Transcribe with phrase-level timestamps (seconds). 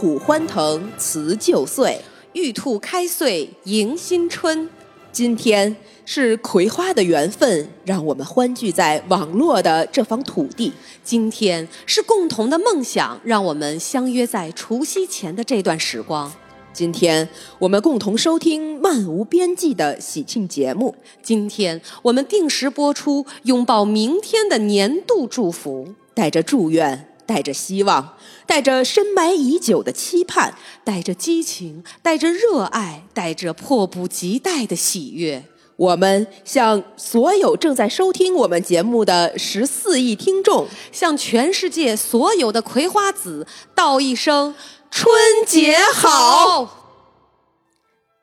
[0.00, 2.00] 虎欢腾辞旧岁，
[2.32, 4.66] 玉兔开岁迎新春。
[5.12, 5.76] 今天
[6.06, 10.72] 是葵花的缘分，让我们欢聚在网络的这方土地。
[11.04, 16.32] 今天是共同的梦想，让我们相约在除夕前的这段时光。
[16.72, 20.94] 今天我们共同收听漫无边际的喜庆节目。
[21.22, 30.52] 今天我们定时播出，拥抱明天的年度祝福，带着祝愿，带着希望，带着深埋已久的期盼，
[30.82, 35.44] 带着激情，带着热爱，带着迫不及待的喜悦。
[35.76, 44.52] 我们向所有正在收听我们节目的十四亿听众，向全世界所有的葵花籽道一声。
[44.90, 45.14] 春
[45.46, 46.68] 节好，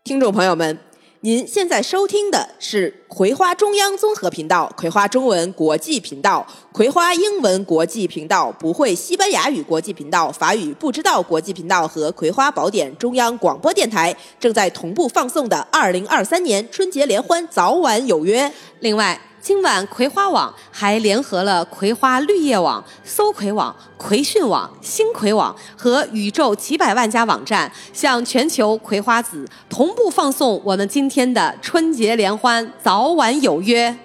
[0.04, 0.78] 听众朋友们，
[1.28, 18.50] 您现在收听的是葵花中央综合频道、葵花中文国际频道、葵花英文国际频道、不会西班牙语国际频道、法语不知道国际频道和葵花宝典中央广播电台正在同步放送的二零二三年春节联欢早晚有约。
[18.80, 19.20] 另外。
[19.48, 33.98] 今晚葵花网还联合了葵花绿叶网、搜葵网、葵讯网、星葵网和宇宙几百万家网站，向全球葵花籽同步放送我们今天的春节联欢早晚有约。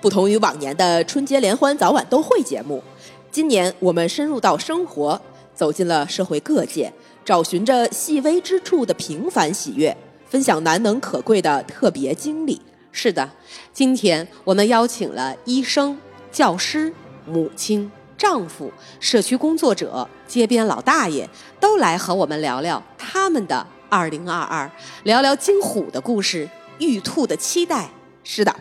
[0.00, 2.82] 不同于往年的春节联欢早晚都会节目，
[3.30, 5.20] 今年我们深入到生活，
[5.54, 6.90] 走进了社会各界，
[7.22, 9.94] 找寻着细微之处的平凡喜悦，
[10.30, 12.58] 分享难能可贵的特别经历。
[13.00, 13.30] 是的，
[13.72, 15.96] 今天我们邀请了医生、
[16.32, 16.92] 教师、
[17.24, 21.28] 母亲、丈夫、社区工作者、街边老大爷，
[21.60, 24.70] 都来和我们聊聊他们的2022，
[25.04, 27.88] 聊聊金虎的故事，玉兔的期待。
[28.24, 28.52] 是的，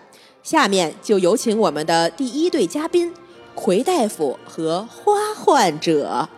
[0.43, 3.11] 下面就有请我们的第一对嘉宾——
[3.55, 6.29] 葵大夫和花患者。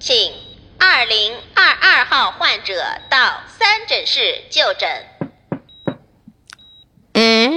[0.00, 0.14] 请
[0.78, 2.74] 二零二二号患者
[3.10, 4.88] 到三诊室就诊。
[7.14, 7.52] 嗯，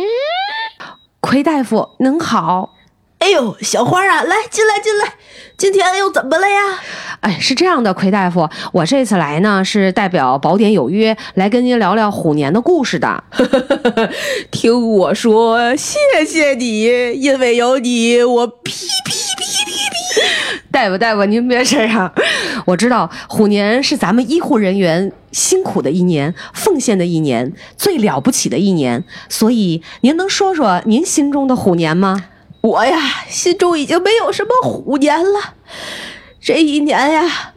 [1.20, 2.74] 奎大夫，您好。
[3.20, 5.14] 哎呦，小花啊，来进来进来，
[5.56, 6.80] 今天又怎么了呀？
[7.20, 13.24] 哎，是这样的，奎大夫，我这次来呢是代表宝典有约来跟您聊聊虎年的故事的。
[14.50, 16.86] 听我说，谢谢你，
[17.22, 19.31] 因为有你，我噼噼噼噼噼。
[20.72, 22.12] 大夫大夫，您别这样，
[22.66, 32.26] 我知道虎年是咱们医护人员辛苦的一年，奉献的一年，最了不起的一年，所以您能说说您心中的虎年吗？
[32.62, 35.56] 我呀，心中已经没有什么虎年了。
[36.40, 37.54] 这一年呀，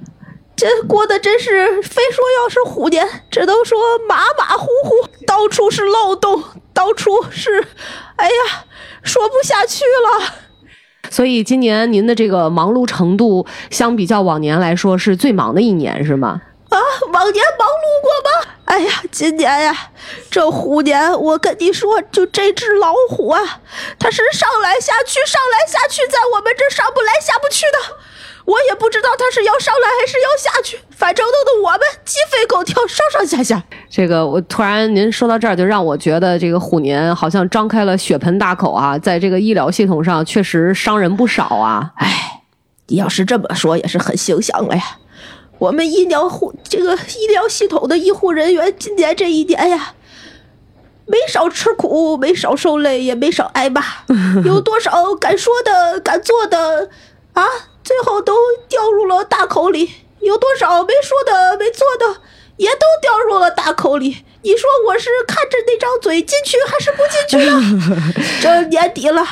[0.57, 6.43] 这过得真是，非说要是虎年，只能说马马虎虎，到处是漏洞，
[6.73, 7.67] 到处是，
[8.17, 8.65] 哎呀，
[9.03, 10.44] 说不下去了。
[11.11, 16.43] 所以今年您的这个忙碌程度，相比较往年来说，是最忙的一年，是吗？
[16.71, 16.79] 啊，
[17.13, 18.49] 往年忙碌过吗？
[18.65, 19.91] 哎呀，今年呀，
[20.31, 23.61] 这虎年，我跟你说，就这只老虎啊，
[23.99, 27.97] 它是上来下去，上来下去，在我们这上不来下不去的。
[28.45, 33.63] 我也不知道他是要上来还是要下去，反正弄得我们鸡飞狗跳，上上下下。
[33.89, 41.93] 这个，我突然您说到这儿，就让我觉得这个虎年好像张开了血盆大口啊，在这个医疗系统上确实伤人不少啊。
[41.97, 42.43] 哎，
[42.89, 44.99] 你要是这么说，也是很形象了呀。
[45.59, 49.95] 我们医疗护这个医疗系统的医护人员，今年这一年呀，
[51.07, 53.83] 没少吃苦，没少受累，也没少挨骂。
[54.45, 56.91] 有多少敢说的、敢做的
[57.33, 57.45] 啊，
[57.85, 58.35] 最后都
[58.69, 59.87] 掉入了大口里；
[60.21, 62.23] 有多少没说的、没做的，
[62.57, 64.25] 也都掉入了大口里。
[64.43, 68.15] 你说我是看着那张嘴进去，还是不进去呢？
[68.41, 69.23] 这年底了，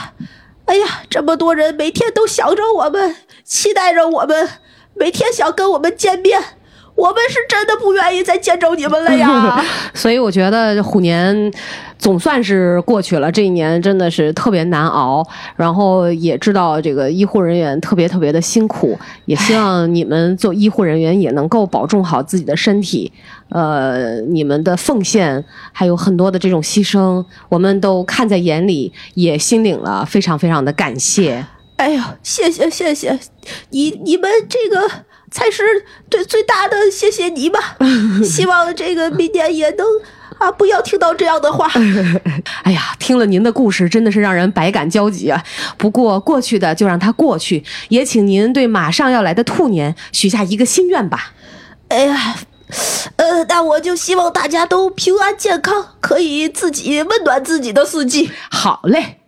[0.67, 4.49] 哎呀，这么多人每天都想着我们，期待着我们。
[4.95, 6.59] 每天想跟我们见面，
[6.95, 9.65] 我们是真的不愿意再见着你们了呀。
[9.95, 11.53] 所以我觉得虎年
[11.99, 15.27] 总算是过去了，这一年真的是特别难熬。
[15.57, 23.13] 然后也知道这个医护人员特别特别的辛苦，也希望你们做医护人员也能够保重好自己的身体。
[23.49, 31.45] 呃，你们的奉献还有很多的这种牺牲，我们都看在眼里，也心领了，非常非常的感谢。
[31.77, 33.19] 哎呀，谢谢谢谢，
[33.71, 34.89] 你你们这个
[35.33, 35.63] 才是
[36.09, 37.59] 最最大的，谢谢你吧。
[38.23, 39.87] 希望这个明年也能
[40.39, 41.69] 啊，不要听到这样的话。
[42.63, 45.43] 哎呀，听了您的故事，真的是让人百感交集啊。
[45.77, 51.33] 不过过去的就让它过去，也请您对马上要来的兔年许下一个心愿吧。
[51.89, 52.37] 哎呀，
[53.17, 58.31] 呃，那我就希望大家都平安健康，可以自己温暖自己的四季。
[58.51, 59.22] 好嘞。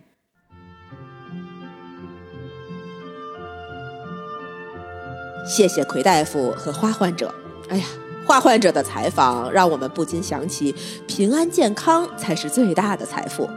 [5.47, 7.33] 谢谢奎大夫和花患者。
[7.69, 7.85] 哎呀，
[8.25, 10.73] 花患者的采访让我们不禁想起，
[11.07, 13.49] 平安健康才是最大的财富。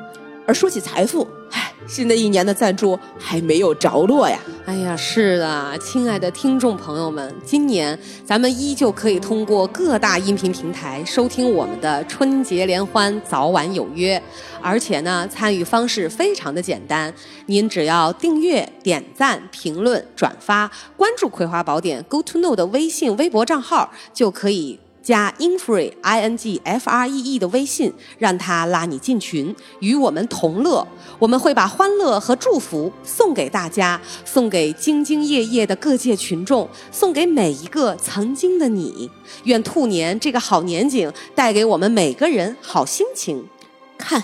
[0.47, 4.39] 而说起财富，唉，新的一年的赞助还没有着落呀。
[4.67, 14.23] 哎呀，是的，亲爱的听众朋友们，今年咱们依旧可以通过各大音频平台收听我们的春节联欢，早晚有约。
[14.61, 17.13] 而且呢，参与方式非常的简单，
[17.47, 24.79] 您只要订阅、点赞、评论、转发、关注《葵花宝典》Go to Know 的微信、微博账号，就可以。
[25.09, 30.87] 加 infree i n g f r e e 的微信，让他拉你进群，与我们同乐。
[31.19, 39.11] 我们会把欢乐和祝福送给大家，送给兢兢业业的各界群众，送给每一个曾经的你。
[39.45, 43.49] 愿兔年这个好年景带给我们每个人好心情。
[43.97, 44.23] 看，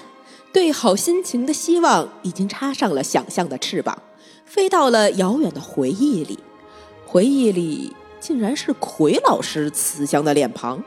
[0.53, 3.97] 对好心情的希望已经插上了想象的翅膀，
[4.45, 6.39] 飞到了遥远的回忆里。
[7.07, 7.95] 回忆里。
[8.27, 10.83] 竟然是奎老师慈祥的脸庞。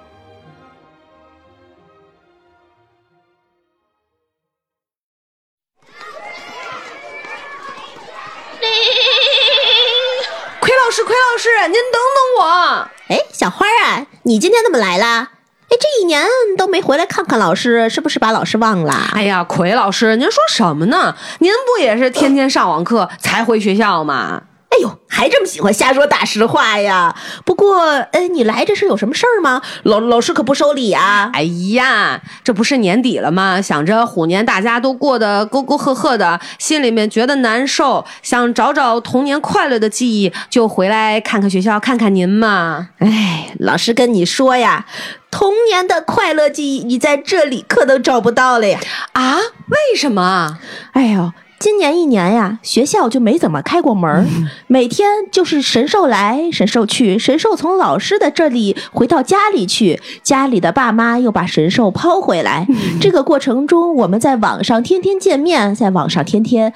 [10.60, 12.89] 奎老师，奎老师，您等等我。
[13.10, 15.06] 哎，小花啊，你今天怎么来了？
[15.06, 16.25] 哎，这一年
[16.57, 19.12] 都没回来看看老师，是不是把老师忘了？
[19.13, 21.16] 哎呀，奎老师，您说什么呢？
[21.38, 24.42] 您不也是天天上网课才回学校吗？
[24.69, 27.16] 哎呦，还这么喜欢瞎说大实话呀？
[27.46, 27.80] 不过，
[28.12, 29.62] 呃，你来这是有什么事儿吗？
[29.84, 31.31] 老老师可不收礼啊！
[31.34, 31.44] 哎
[31.74, 33.62] 呀，这不是年底了吗？
[33.62, 42.90] 想着虎年大家都过得沟沟壑壑的，心里面觉得难受，想找找童年快乐的记忆，就回来看看学校，看看您嘛。
[43.00, 44.86] 哎，老师跟你说呀，
[45.31, 48.80] 童年的快乐记忆你在这里可都找不到了呀！
[49.14, 49.38] 啊？
[49.69, 50.60] 为什么？
[50.92, 51.31] 哎呦！
[51.59, 54.27] 今年一年呀，学校就没怎么开过门
[54.68, 62.68] 每天就是神兽来神兽去，神兽从老师的这里回到家里去，家里的爸妈又把神兽抛回来。
[63.01, 66.74] 这个过程中，我们在网上天天见面，在网上天天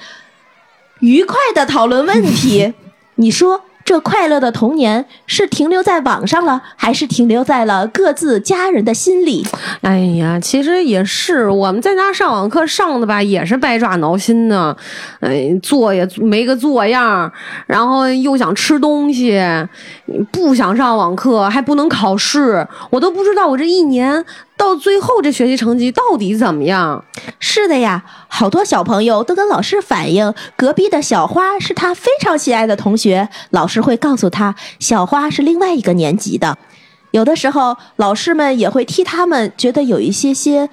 [1.00, 2.74] 愉快的讨论问题。
[3.14, 3.62] 你说？
[3.84, 9.44] 这快乐的童年是停留在网上了，还是停留在了各自家人的心里？
[9.82, 14.76] 哎呀，其实也是，我们在家上网课上的吧，也是百爪挠心呢。
[15.20, 17.30] 哎，做也没个做样，
[17.66, 19.40] 然后又想吃东西，
[20.30, 24.24] 不想上网课，还不能考试，我都不知道我这一年。
[24.54, 27.04] 到最后，这学习成绩到底怎么样？
[27.40, 28.00] 是的呀，
[28.34, 33.28] 好多小朋友都跟老师反映，隔壁的小花是他非常心爱的同学。
[33.50, 36.56] 老师会告诉他，小花是另外一个年级的。
[37.10, 40.70] 有的时候，老师们也会替他们觉得有一些些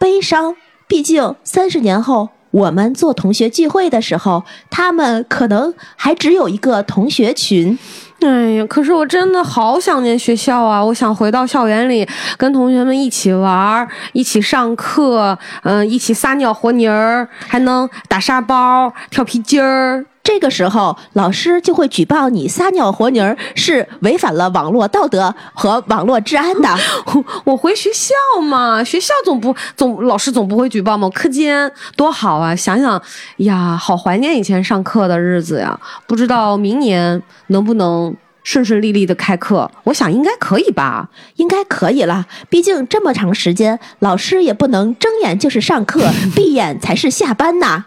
[0.00, 0.56] 悲伤。
[0.88, 7.78] 毕竟，三十年后，我们做同学聚会的时候，他们可能还只有一个同学群。
[8.20, 10.84] 哎呀，可是我真的好想念学校啊！
[10.84, 12.06] 我想回到校园里，
[12.36, 20.04] 跟同学们一起玩，一起上课，嗯，一起撒尿和泥儿，还能打沙包、跳皮筋儿。
[20.28, 26.68] 这个时候，老师就会举报你撒尿和泥儿是违反了网络道德和网络治安的。
[27.44, 31.08] 我回学校嘛，学校总不总老师总不会举报吗？
[31.14, 32.54] 课间多好啊！
[32.54, 33.00] 想想
[33.38, 35.80] 呀，好怀念以前上课的日子呀！
[36.06, 38.14] 不知道明年能不能。
[38.48, 41.10] 顺顺利利的开课，我想应该可以吧？
[41.36, 42.24] 应该可以了。
[42.48, 46.00] 毕竟这么长时间，老师也不能睁眼就是上课，
[46.34, 47.84] 闭眼才是下班呐。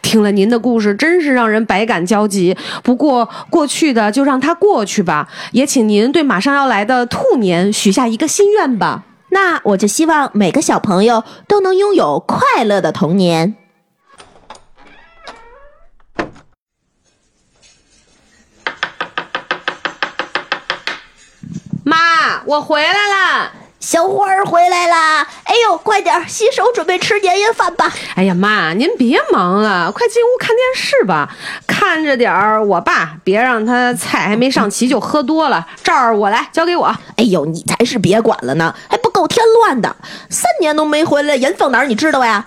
[0.00, 2.56] 听了您的故事，真是让人百感交集。
[2.82, 5.28] 不过过去的就让它过去吧。
[5.52, 9.02] 也请您对马上要来的兔年许下一个心愿吧。
[9.28, 13.56] 那我就希望每个小朋友都能拥有快乐的童年。
[22.46, 25.26] 我回来了，小花儿回来啦！
[25.44, 27.92] 哎呦，快点洗手，准备吃年夜饭吧！
[28.16, 31.28] 哎呀妈，您别忙了，快进屋看电视吧，
[31.66, 35.66] 看着点儿我爸，别让他菜还没上齐就喝多了。
[35.82, 36.86] 这儿我来，交给我。
[37.16, 39.94] 哎呦，你才是别管了呢，还不够添乱的。
[40.28, 42.44] 三年都没回来，人放哪儿你知道呀？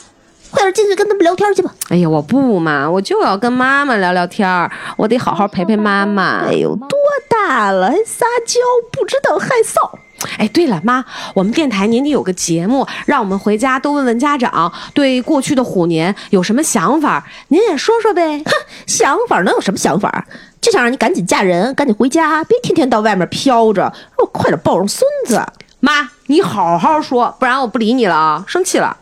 [0.51, 1.73] 快点进去跟他们聊天去吧。
[1.89, 6.45] 哎呀，我不嘛，我就要跟妈妈聊聊天我得好好陪陪妈妈。
[6.45, 8.59] 哎呦，多大了还撒娇，
[8.91, 9.97] 不知道害臊。
[10.37, 11.03] 哎，对了，妈，
[11.33, 18.37] 我们电台年底有个节目，让我们回家都问问家长对过去的虎年有什么想法，您也说说呗。
[18.45, 18.51] 哼
[18.85, 20.27] 想法能有什么想法？
[20.61, 25.41] 就想让你赶紧嫁人，赶紧回家，别天天到外面飘着，让我快点抱上孙子。
[25.79, 28.45] 妈，你好好说，不然我不理你了啊！
[28.47, 28.95] 生气了。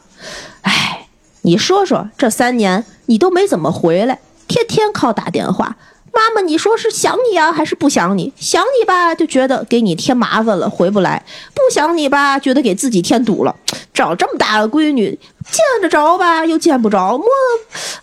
[0.61, 0.98] 哎，
[1.41, 5.77] 你说说，这三年你都没怎么回来，天天靠打电话。
[6.11, 8.33] 妈妈，你说是想你啊，还是不想你？
[8.35, 13.55] 想你吧，就觉得给你添麻烦了，回不来；不想你吧，觉得给自己添堵了。
[13.93, 15.17] 找这么大个闺女，
[15.51, 17.25] 见得着吧，又见不着，摸，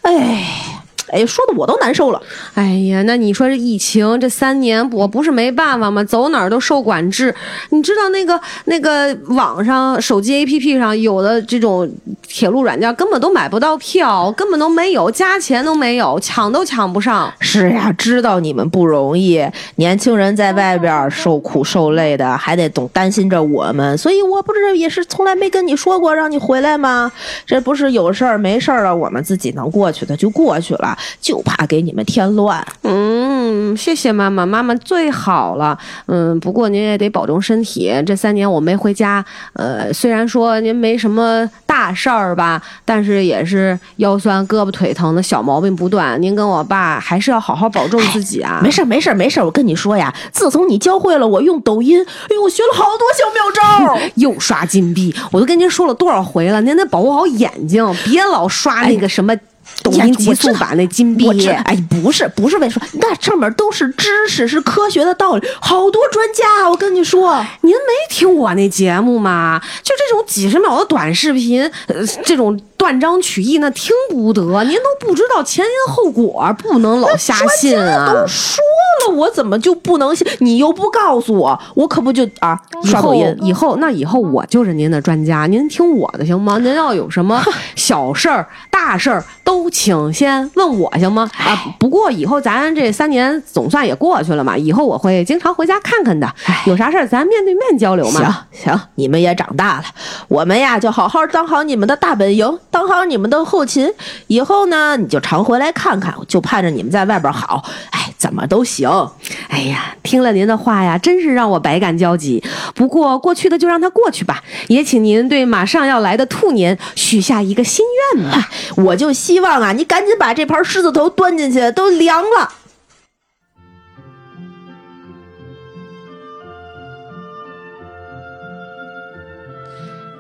[0.02, 0.82] 哎。
[1.08, 2.20] 哎，说的我都难受了。
[2.54, 6.02] 哎呀，那你说这疫情这三年，我不是没办法吗？
[6.04, 7.34] 走哪儿都受管制。
[7.70, 11.88] 你知道那个那个网上手机 APP 上有的这种
[12.26, 17.32] 铁路软件根本都买不到票，根本都没有，加钱都没有，抢都抢不上。
[17.40, 19.44] 是呀，知道你们不容易，
[19.76, 23.96] 年轻人在外边受苦受累的，还得总担心着我们。
[23.96, 27.10] 所以我不是也是从来没跟你说过让你回来吗？
[27.46, 30.95] 这不是有事儿没事儿了，我们自己能过去的就过去了。
[31.20, 32.64] 就怕给你们添乱。
[32.82, 35.78] 嗯，谢谢妈妈，妈妈最好了。
[36.06, 37.92] 嗯，不过您也得保重身体。
[38.06, 39.24] 这三年我没回家，
[39.54, 46.20] 呃，虽然说您没什么大事儿吧，但是也是腰酸胳膊腿疼的小毛病不断。
[46.20, 48.60] 您跟我爸还是要好好保重自己啊。
[48.62, 55.14] 没事没事没事，我跟你说呀，自从你教会了我用抖音，哎呦，我学了好多小妙招， 又刷金币。
[55.32, 59.34] 我都跟您说了多少回了，您得保护好眼睛，别老刷那个什么。
[59.82, 69.60] 抖音极速版那金币，哎，不是不是为说，那上面都是知识，是科学的道理，好多专家，我跟你说，您没听我那节目吗？
[69.82, 78.12] 就这种几十秒的短视频，呃，这种断章取义，那听不得，您都不知道前因后果，不能老瞎信啊。
[78.12, 78.62] 都说
[79.08, 80.26] 了，我怎么就不能信？
[80.40, 83.36] 你又不告诉我，我可不就啊刷抖音？
[83.40, 86.58] 以后那以后我就是您的专家，您听我的行吗？
[86.58, 87.40] 您要有什么
[87.74, 89.66] 小事儿、大事儿都。
[89.68, 91.28] 请先问我行吗？
[91.36, 96.32] 啊，不过以后咱这三年总算也过去了嘛，以后我会经常回家看看的。
[96.66, 98.46] 有啥事儿咱面对面交流嘛。
[98.52, 99.84] 行行，你们也长大了，
[100.28, 103.92] 我们呀就好好当好你们的大本营，当好你们的后勤。
[104.28, 107.62] 以后呢，你就常回来看看，就盼着你们在外边好。
[107.90, 108.75] 哎，怎么都行。
[108.76, 109.10] 行
[109.48, 112.42] 哎呀，听了您的话呀，真是让我百感交集。
[112.74, 118.48] 不过过去的就让它过去吧，也请您对马上要来的兔年许下一个心愿吧。
[118.76, 119.66] 我就希望啊。
[119.66, 119.72] 啊！
[119.72, 122.52] 你赶紧把这盘狮子头端进去，都凉了。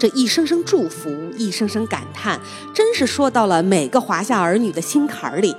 [0.00, 1.08] 这一声声祝福，
[1.38, 2.40] 一声声感叹，
[2.74, 5.54] 真是说到了每个华夏儿女的心坎里。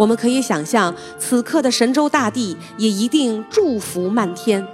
[0.00, 4.66] 我们可以想象，此刻的神州大地也一定祝福漫天。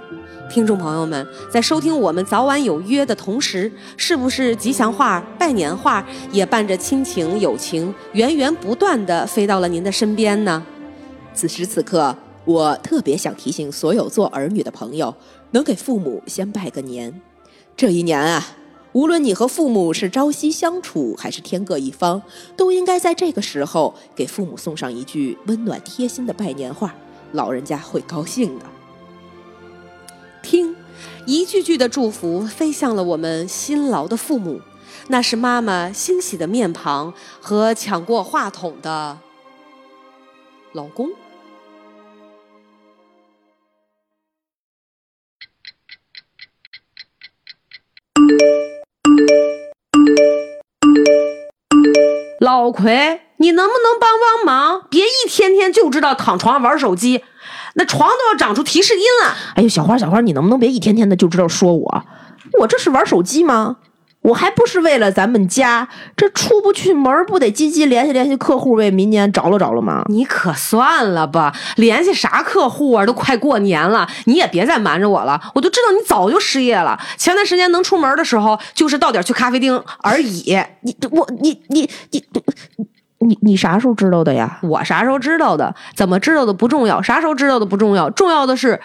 [0.49, 10.65] 听众朋友们，在收听我们早晚有约的同时，是不是吉祥话、拜年话也伴着亲情、友情源源不断的飞到了您的身边呢？
[11.33, 12.15] 此时此刻，
[12.45, 15.13] 我特别想提醒所有做儿女的朋友，
[15.51, 17.21] 能给父母先拜个年。
[17.75, 18.47] 这一年啊，
[18.97, 22.19] 无论你和父母是朝夕相处，还是天各一方，
[22.55, 26.95] 都应该在这个时候给父母送上一句温暖贴心的拜年话，
[27.31, 28.65] 老人家会高兴的。
[30.41, 30.75] 听，
[31.27, 34.61] 一句句的祝福飞向了我们辛劳的父母，
[35.09, 39.19] 那是妈妈欣喜的面庞和抢过话筒的
[40.73, 41.11] 老公。
[52.39, 54.81] 老奎，你能不能帮帮忙？
[54.89, 57.23] 别一天天就知道躺床上玩手机。
[57.75, 59.35] 那床都要长出提示音了！
[59.55, 62.03] 哎呦，小花小花，你能不能别一天天的就知道说我？
[62.59, 63.77] 我这是玩手机吗？
[64.27, 70.03] 我还不是为了咱们家，这出不去门不得积极联系联系客户，为明年着了着了吗？
[70.09, 73.05] 你可算了吧，联系啥客户啊？
[73.05, 75.39] 都快过年了，你也别再瞒着我了。
[75.55, 80.59] 我都知道你早就失业了，前段时间能出门的时候，就是到点去咖啡厅而已。
[80.81, 82.23] 你我你你你。
[83.19, 84.59] 你你啥时候知道的呀？
[84.61, 85.73] 我啥时候知道的？
[85.95, 88.79] 怎么知道的不重要，啥时候知道的不重要，重要的是，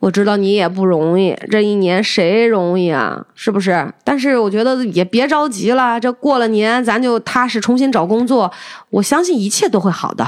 [0.00, 3.26] 我知道你也不容易，这一年谁容易啊？
[3.34, 3.92] 是不是？
[4.04, 8.52] 但是我觉得也别着急了，这过了年咱就踏实重新找工作，
[8.90, 10.26] 我相信一切都会好的。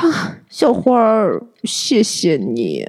[0.48, 2.86] 小花儿，谢谢你。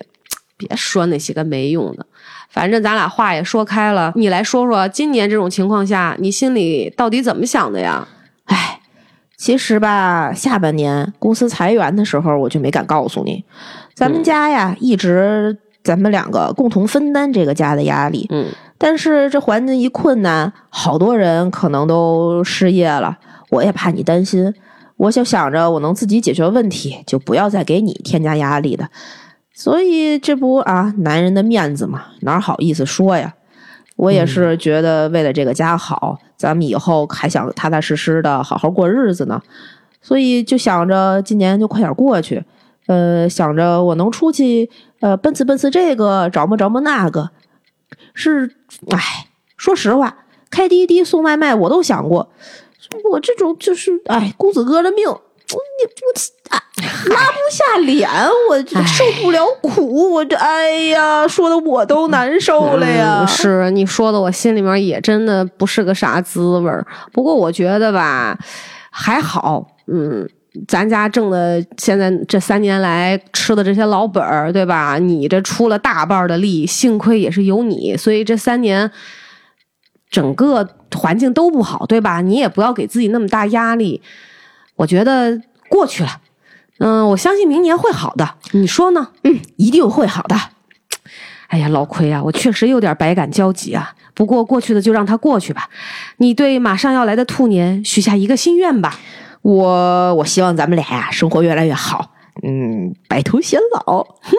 [0.58, 2.06] 别说那些个没用的，
[2.50, 8.08] 反正咱俩话也说开了，你来说说今年这种情况下，你心里到底怎么想的呀？
[8.46, 8.78] 哎。
[9.38, 13.44] 其实吧，下半年公司裁员的时候，我就没敢告诉你。
[13.96, 18.28] 咱们家呀，一直咱们两个共同分担这个家的压力。
[18.30, 18.48] 嗯，
[18.78, 23.18] 但是这环境一困难，好多人可能都失业了。
[23.50, 24.54] 我也怕你担心，
[24.98, 28.90] 我就想着我能自己解决问题，就不要再给你添加压力的。
[29.54, 33.34] 所以这不啊，男人的面子嘛，哪好意思说呀？
[33.98, 39.40] 我也是觉得为了这个家好，咱们以后还想踏踏实实的好好过日子呢。
[40.02, 42.44] 所以就想着今年就快点过去，
[42.88, 44.68] 呃，想着我能出去，
[45.02, 47.32] 呃，奔次奔次这个，着么着么那个。
[48.14, 48.56] 是，
[48.92, 49.28] 哎，
[49.58, 50.18] 说实话，
[50.50, 52.30] 开滴滴送外卖我都想过，
[53.12, 56.62] 我这种就是哎，公子哥的命，你不啊
[57.10, 58.10] 拉不下脸，
[58.50, 63.20] 我受不了苦，我这哎呀，说的我都难受了呀。
[63.22, 66.86] 嗯是你说的，我心里面也真的不是个啥滋味儿。
[67.12, 68.38] 不过我觉得吧，
[68.92, 70.30] 还好，嗯。
[70.68, 74.98] 咱家挣的现在这三年来吃的这些老本儿，对吧？
[74.98, 78.92] 你这出了大半的力，幸亏也是有你，所以这三年
[80.10, 82.20] 整个环境都不好，对吧？
[82.20, 84.02] 你也不要给自己那么大压力。
[84.76, 86.10] 我觉得过去了，
[86.80, 88.36] 嗯，我相信明年会好的。
[88.52, 89.08] 你说呢？
[89.24, 90.36] 嗯，一定会好的。
[91.48, 93.94] 哎呀，老奎啊，我确实有点百感交集啊。
[94.14, 95.70] 不过过去的就让它过去吧。
[96.18, 99.00] 你对马上要来的兔年许下一个心愿吧。
[99.42, 104.04] 我我希望咱们俩呀，生活越来越好，嗯，白头偕老。
[104.22, 104.38] 哼，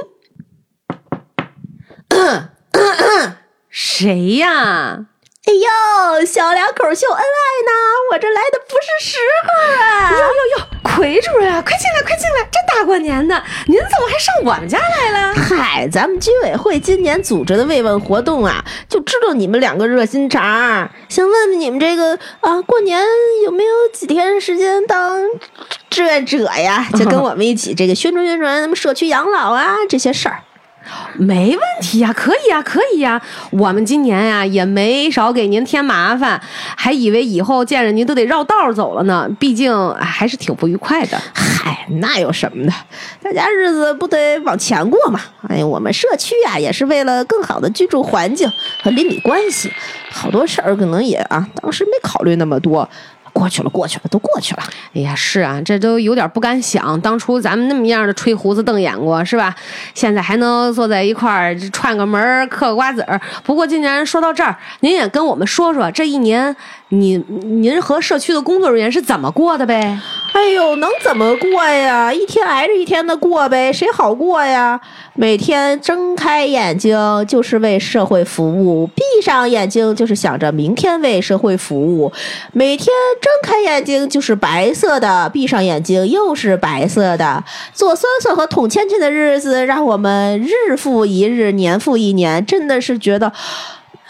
[3.69, 5.07] 谁呀？
[5.45, 7.73] 哎呦，小两口秀恩爱呢，
[8.13, 10.13] 我这来的不是时候啊！
[10.13, 12.49] 哟哟哟，奎主任，啊快进来，快进来！
[12.49, 15.35] 这大过年的，您怎么还上我们家来了？
[15.35, 23.05] 嗨，咱们居委会今年组织的慰问活动啊，就知道你们两个热心肠，想问问你们这个啊，过年
[23.45, 25.21] 有没有几天时间当
[25.91, 26.87] 志愿者呀？
[26.97, 30.45] 就跟我们一起这个宣传宣传咱们社区养老啊这些事儿。
[31.15, 33.21] 没问题呀，可以呀，可以呀。
[33.51, 36.41] 我们今年呀也没少给您添麻烦，
[36.77, 39.29] 还以为以后见着您都得绕道走了呢。
[39.39, 41.21] 毕竟还是挺不愉快的。
[41.35, 42.73] 嗨，那有什么的？
[43.23, 45.21] 大家日子不得往前过嘛。
[45.49, 48.51] 哎呀，我们社区呀也是为了更好的居住环境
[48.83, 49.71] 和邻里关系，
[50.11, 52.89] 好多事儿可能也啊当时没考虑那么多。
[53.33, 54.63] 过去了，过去了，都过去了。
[54.95, 57.01] 哎呀，是啊，这都有点不敢想。
[57.01, 59.55] 当初咱们那么样的吹胡子瞪眼过，是吧？
[59.95, 63.21] 现在还能坐在一块儿串个门嗑个瓜子儿。
[63.43, 66.55] 不过，今年说到这儿，您也跟我们说说，这一年
[66.89, 67.25] 您
[67.63, 69.99] 您和社区的工作人员是怎么过的呗？
[70.33, 72.13] 哎呦，能怎么过呀？
[72.13, 74.81] 一天挨着一天的过呗，谁好过呀？
[75.15, 76.97] 每天睁开眼睛
[77.29, 82.11] 就是为社会服务，闭上眼睛就是想着明天为社会服务。
[82.53, 82.87] 每天
[83.21, 87.45] 睁开眼睛就是白色的，闭上眼睛又是白色的。
[87.75, 93.31] 做酸酸和捅签签的日子，让我们日复一日，年复一年，真的是觉得。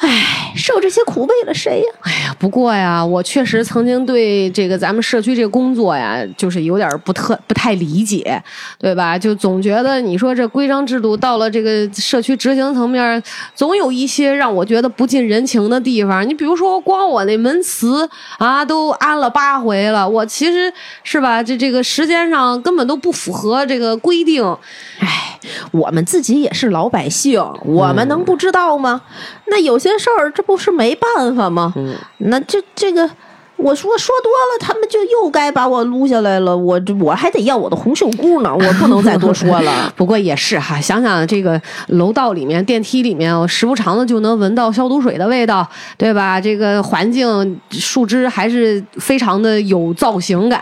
[0.04, 1.86] 唉，受这些苦为了谁呀？
[2.00, 8.42] 哎呀，不过呀，我确实曾经对这个咱们社区这个工作呀，就是有点不特不太理解，
[8.80, 9.16] 对吧？
[9.16, 13.22] 就总觉得你说这规章制度到了这个社区执行层面，
[13.54, 16.28] 总有一些让我觉得不近人情的地方。
[16.28, 20.72] 你比如说，光我那门磁啊，都安了八回了，我其实
[21.04, 24.42] 是吧，这这个时间上根本都不符合这个规定。
[24.98, 25.38] 唉，
[25.70, 29.02] 我们自己也是老百姓，我们能不知道吗？
[29.46, 31.72] 那有些事儿，这不是没办法吗？
[31.76, 33.08] 嗯，那这这个，
[33.62, 36.56] 我说说多了，他们就又该把我撸下来了。
[36.56, 39.92] 我我还得要我的红袖箍呢，我不能再多说了。
[39.96, 46.40] 不过也是哈，想想这个楼道里面、电梯里面，我时不常的就能闻到消毒水的味道，对吧？
[46.40, 50.60] 这个环境树枝还是非常的有造型感，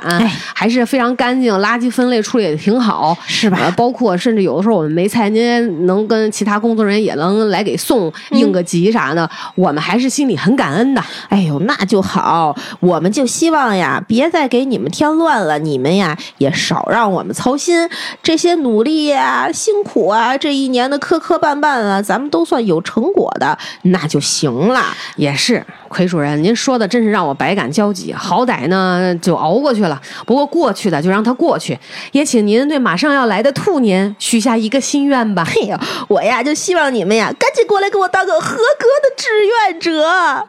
[0.54, 3.58] 还是非常干净，垃圾分类处理也挺好，是吧？
[3.62, 11.02] 呃包括甚至有的时候我们没菜，您能跟其他工作人员也能来给送应个急啥的，我们还是心里很感恩的。
[11.28, 17.88] 哎呦，那就好，我们就希望呀，别再给你们添乱了，你们呀也少让我们操心。
[18.22, 24.82] 这些努力呀、辛苦啊，这一年的磕磕绊绊啊，咱们都算有成果的，那就行了。
[25.16, 28.12] 也是，奎主任，您说的真是让我百感交集。
[28.12, 31.78] 好歹呢就熬过去了，不过过去的就让它过去。
[32.12, 35.44] 也请您对马上要来的兔年许下一个心愿吧。
[35.44, 40.46] 嘿呦，我呀就希望你们呀，赶紧过来给我当个合格的志愿者。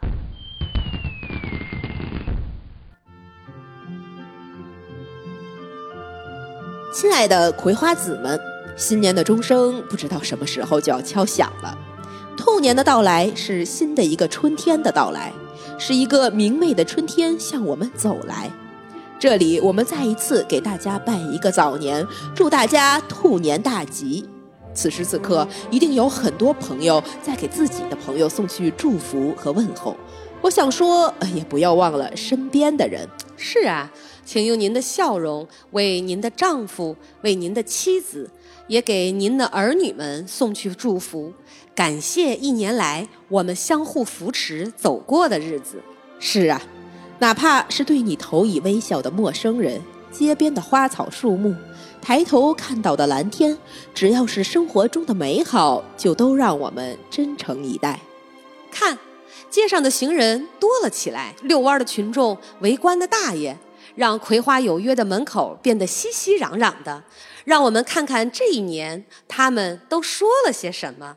[6.92, 8.38] 亲爱的葵花籽们，
[8.76, 11.76] 新年的钟声不知道什么时候就要敲响了。
[12.36, 15.32] 兔年的到来是新的一个春天的到来，
[15.78, 18.50] 是一个明媚的春天向我们走来。
[19.18, 24.28] 这里我们再一次给大家拜一个早年，祝大家兔年大吉。
[24.74, 29.96] 此时此刻，一定有很多朋友在给自己的朋友送去祝福和问候。
[30.42, 33.08] 我想说，也不要忘了身边的人。
[33.36, 33.90] 是啊，
[34.24, 38.30] 请用您的笑容为您的丈夫、为您的妻子，
[38.66, 41.32] 也给您的儿女们送去祝福。
[41.74, 45.82] 感谢一年来我们相互扶持走过的日子。
[46.18, 46.62] 是啊，
[47.18, 49.80] 哪怕是对你投以微笑的陌生人，
[50.10, 51.54] 街边的花草树木，
[52.00, 53.58] 抬头看到的蓝天，
[53.92, 57.98] 只要是生活中的美好，就都让我们真诚以待。
[58.70, 58.98] 看，
[59.50, 63.58] 街上的行人多了起来，遛弯的群众，围观的大爷，
[63.94, 67.02] 让葵花有约的门口变得熙熙攘攘的。
[67.44, 71.16] 让我们看看这一年他们都说了些什么。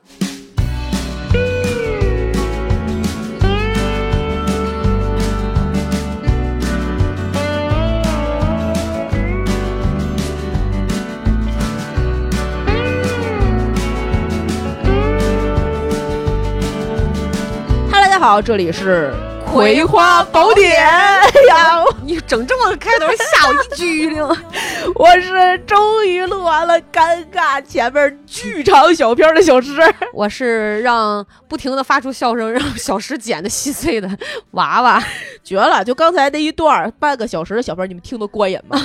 [17.92, 19.14] 哈喽，大家好，这里是
[19.56, 20.76] 《葵花宝典》。
[20.86, 24.22] 哎呀，你整这么开头，吓我一激灵。
[24.96, 29.72] 我是终于录完了尴尬前面剧场小片的小诗。
[30.14, 34.10] 我是让不停的发出笑声，让小诗剪的稀碎的
[34.52, 35.02] 娃娃。
[35.42, 35.84] 绝了！
[35.86, 38.78] 就刚才那一段儿半个小时的小片，你们听得过瘾吗？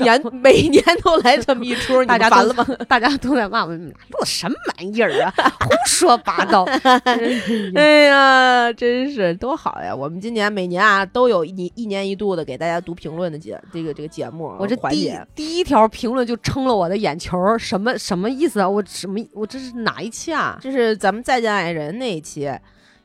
[0.00, 2.66] 年每年都来这么一出，你大家们烦了吗？
[2.86, 6.68] 大家都在骂我们录什么玩意儿啊，胡说八道。
[7.74, 9.87] 哎呀，真是多好呀！
[9.94, 15.12] 我们今年每年啊都有一一年一度的给大家读评论的节这个这个节目，我这第。
[15.34, 18.68] 第一条评论就撑了我的眼球，什么什么意思啊？
[18.68, 20.58] 我什么我这是哪一期啊？
[20.60, 22.50] 这是咱们再见爱人那一期，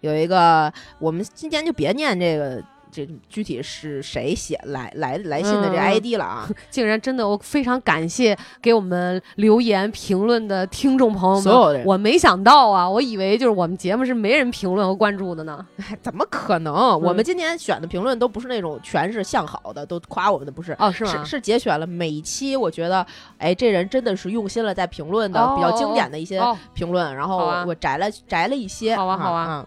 [0.02, 2.64] 有一个我们今天就别念这个
[2.94, 15.66] 这具体是谁写来来来信的这嗯 ID 了啊， 竟然真的，我非常感谢给我们留言评论的听众朋友们，所有的人我没想到啊，我以为就是我们节目是没人评论和关注的呢。
[15.78, 16.74] 哎怎么可能？
[17.02, 20.76] 我们今年选的评论都不是那种全是向好的，都夸我们的，不是。
[20.78, 21.24] 哦，是是吗？
[21.24, 23.06] 是节选了每一期，我觉得，
[23.38, 29.66] 哎，这人真的是用心了，在评论的、哦比较经典的一些哦评论，然后我摘了摘了一些，好啊好啊嗯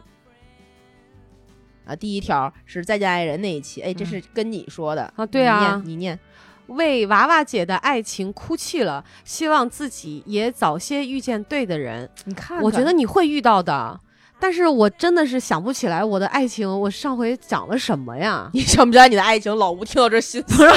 [1.87, 6.19] 啊，第一条是再见爱人那一期，哎，这嗯是跟你说的啊对啊你念你念，
[6.67, 12.11] 为娃娃姐的爱情哭泣了，希望自己也早些遇见对的人。
[12.25, 14.01] 你看我觉得你会遇到的，
[14.41, 18.51] 但是我真的是想不起来我的爱情，我上回讲了什么呀？
[18.53, 20.67] 你想不起来你的爱情，老吴听到这心 思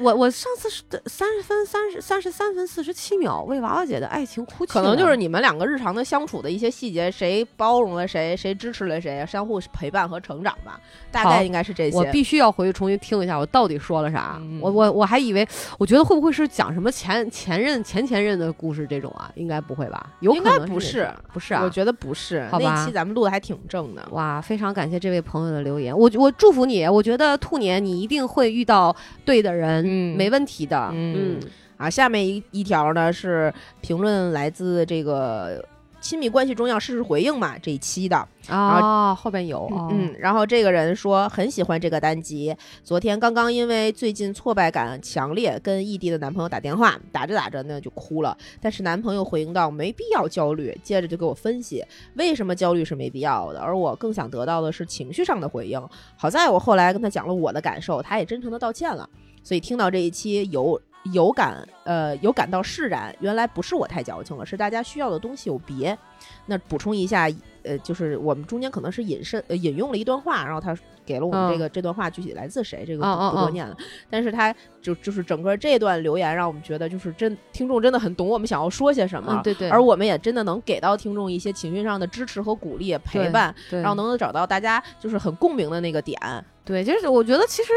[0.00, 10.80] 我我上次是三十分三十三十三分四十七秒为娃娃姐的爱情哭泣，可能就是你们两个日常的相处的一些细节，谁包容了谁，谁支持了谁，相互陪伴和成长吧，
[11.10, 11.96] 大概应该是这些。
[11.96, 14.38] 我必须要回去重新听一下，我到底说了啥。
[14.40, 15.46] 嗯我我我还以为，
[15.78, 19.30] 我觉得会不会是讲什么前前任前前任的故事这种啊？
[19.34, 20.10] 应该不会吧？
[20.20, 21.62] 有可应该能不是不是啊？
[21.62, 24.06] 我觉得不是，那期咱们录的还挺正的。
[24.12, 30.16] 哇，非常感谢这位朋友的留言，我我祝福你，我觉得兔年你一定会遇到对的人，嗯。
[30.16, 30.90] 没问题的。
[30.92, 31.40] 嗯。
[31.76, 35.62] 啊，下面一一条呢是评论来自这个
[36.00, 38.16] 亲密关系中要适时回应嘛这一期的，
[38.48, 39.88] 啊，后边有，哦。
[39.92, 55.78] 嗯，然后这个人说很喜欢这个单集，昨天刚刚因为最近挫败感强烈，跟异地的男朋友打电话，打着打着呢就哭了，但是男朋友回应到没必要焦虑，接着就给我分析为什么焦虑是没必要的，而我更想得到的是情绪上的回应。
[56.16, 59.06] 好在我后来跟他讲了我的感受，他也真诚的道歉了，
[59.46, 60.80] 所以听到这一期有。
[61.12, 65.96] 有感，呃，有感到释然，原来不是我太矫情了，是大家需要的东西有别。
[66.46, 67.28] 那补充一下，
[67.62, 73.76] 呃，就是我们中间可能是引申、呃、引用了一段话，然后他给了我们这个、这段话具体来自谁，这个不,、多念了。
[74.10, 86.18] 但是他就就是整个这段留言让我们觉得就是真听众真的很懂我们想要说些什么，嗯，对对，而我们也真的能给到听众一些情绪上的支持和鼓励、陪伴，然后能够找到大家就是很共鸣的那个点。
[86.66, 87.70] 对，就是我觉得其实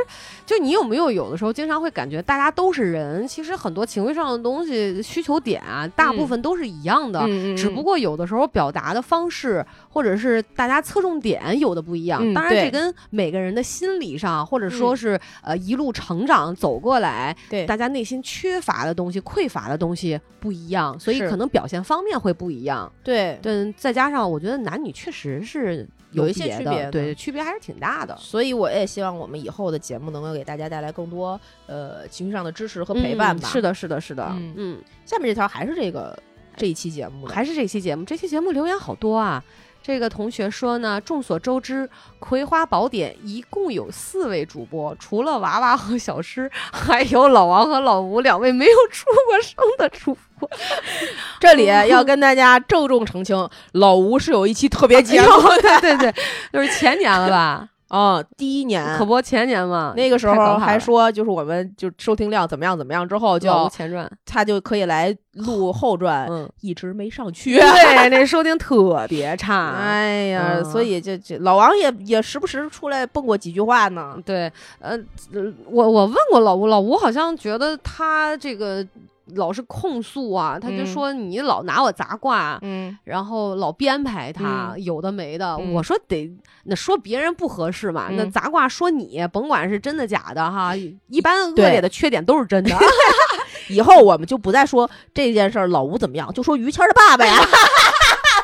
[0.46, 7.22] 就你有没有有的时候经常会感觉大家都是人，其实很多情绪上的东西需求点啊，大部分都是一样的。
[7.28, 12.20] 嗯只不过有的时候表达的方式，或者是大家侧重点有的不一样。
[12.22, 22.92] 嗯当然，这跟每个人的心理上，或者嗯说是、呃一路成长走过来，对大家内心缺乏的东西、匮乏的东西不一样，所以可能表现方面会不一样。
[23.04, 28.16] 对对，再加上我觉得男女确实是有一些区别对，区别还是挺大的。
[28.18, 33.48] 所以我也希望我们以后的节目能够给大家带来更多呃情绪上的支持和陪伴吧。
[33.48, 36.18] 嗯是的，是的，是的，嗯嗯，下面这条还是这个
[36.56, 39.44] 这一期节目，还是这期节目，这期节目留言好多啊。
[39.90, 41.88] 这个同学说呢，众所周知，
[42.20, 50.48] 《葵花宝典》一共有四位主播，除了娃娃和小诗，还有老王和老吴两位没有出过声的主播。
[51.42, 55.28] 这里 要跟大家郑重澄清，老吴是有一期特别节目
[55.60, 56.14] 对对对，
[56.54, 57.70] 就是前年了吧？
[57.90, 67.56] 啊，第一年可不前年嘛，那个时候还说，就是我们就收听量怎么样怎么样，之后《就前传》，他就可以来录后传，嗯，一直没上去。
[67.58, 67.62] 对，
[68.10, 69.72] 那收听特别差。
[69.72, 74.16] 哎呀，嗯所以这这老王也也时不时出来蹦过几句话呢。
[74.24, 74.92] 对，呃，
[75.34, 78.86] 呃我我问过老吴，老吴好像觉得他这个
[79.36, 85.56] 老是控诉啊，他就嗯说你老拿我砸挂，嗯，然后老编排他，有的没的。
[85.60, 86.32] 嗯我说得
[86.64, 90.74] 那说别人不合适嘛，那嗯砸挂说你，甭管是真的假的哈，
[91.10, 92.76] 一般恶劣的缺点都是真的。
[93.70, 97.36] 以后我们就不再说这件事儿老吴怎么样，就说于谦的爸爸呀。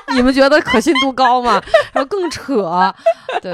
[0.16, 1.62] 你们觉得可信度高吗？
[1.94, 2.94] 然后更扯，
[3.42, 3.52] 对。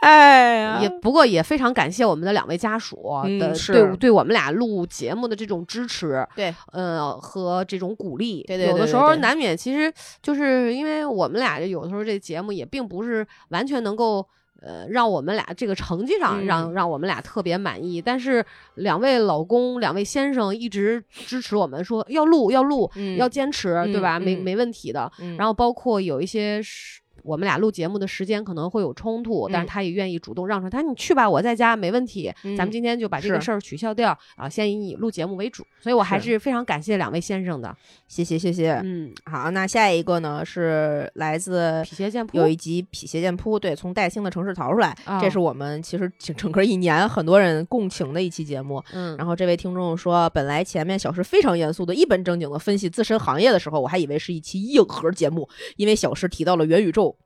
[0.00, 2.96] 哎呀也不过也非常感谢我们的两位家属
[3.40, 8.42] 的嗯对对我们俩录节目的这种支持，对，呃和这种鼓励。
[8.46, 14.26] 对对对有的时候难免，其实就是因为我们俩有的时候这节目也并不是完全能够。
[14.60, 18.44] 呃，让我们俩这个成绩上嗯让、让我们俩特别满意，但是
[18.74, 24.18] 两位老公、两位先生一直支持我们说要录要录、嗯要坚持，对吧？
[24.18, 25.10] 没没问题的。
[25.20, 35.66] 嗯然后包括有一些是我们俩录节目的时间可能会有冲突，但是嗯他也愿意主动让出来，他说你去吧，我在家没问题，嗯咱们今天就把这个事儿取消掉啊，先以你录节目为主。
[35.80, 37.74] 所以我还是是非常感谢两位先生的，
[38.08, 38.72] 谢谢谢谢。
[38.84, 48.82] 嗯，好，那下一个呢是来自匹邪剑谱有一集《匹邪剑扑》，对，从戴星的城市逃出来，啊这是我们其实整整个一年很多人共情的一期节目。
[48.92, 57.16] 嗯，然后这位听众说，本来前面小石非常严肃的、一本正经的分析自身行业的时候，我还以为是一期硬核节目，因为小石提到了元宇宙。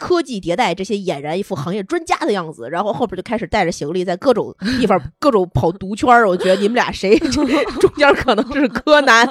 [0.00, 6.26] 科技迭代这些俨然一副行业专家的样子，然后后边就开始带着行李在各种 地方各种跑毒圈儿。
[6.26, 9.30] 我觉得你们俩谁 中间可能是柯南？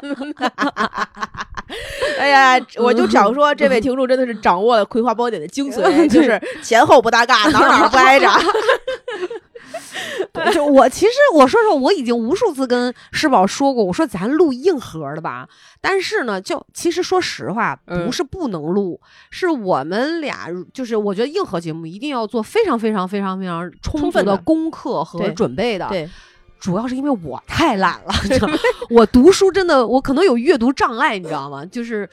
[2.20, 8.28] 哎呀，我就想说，这位听众真的是掌握了《葵花宝典》的精髓， 就是前后不搭嘎，哪儿哪儿不挨着。
[10.54, 15.48] 就我其实我说说，我已经无数次跟施宝说过，我说咱录硬核的吧。
[15.82, 25.88] 但是呢，就其实说实话，嗯不是不能录，是我们俩就是我觉得硬核节目一定要做非常非常非常非常充足的充分的功课和准备的。
[25.90, 26.10] 对，
[26.60, 28.14] 主要是因为我太懒了，
[28.90, 31.66] 我读书真的我可能有阅读障碍，你知道吗？
[31.66, 32.10] 就是。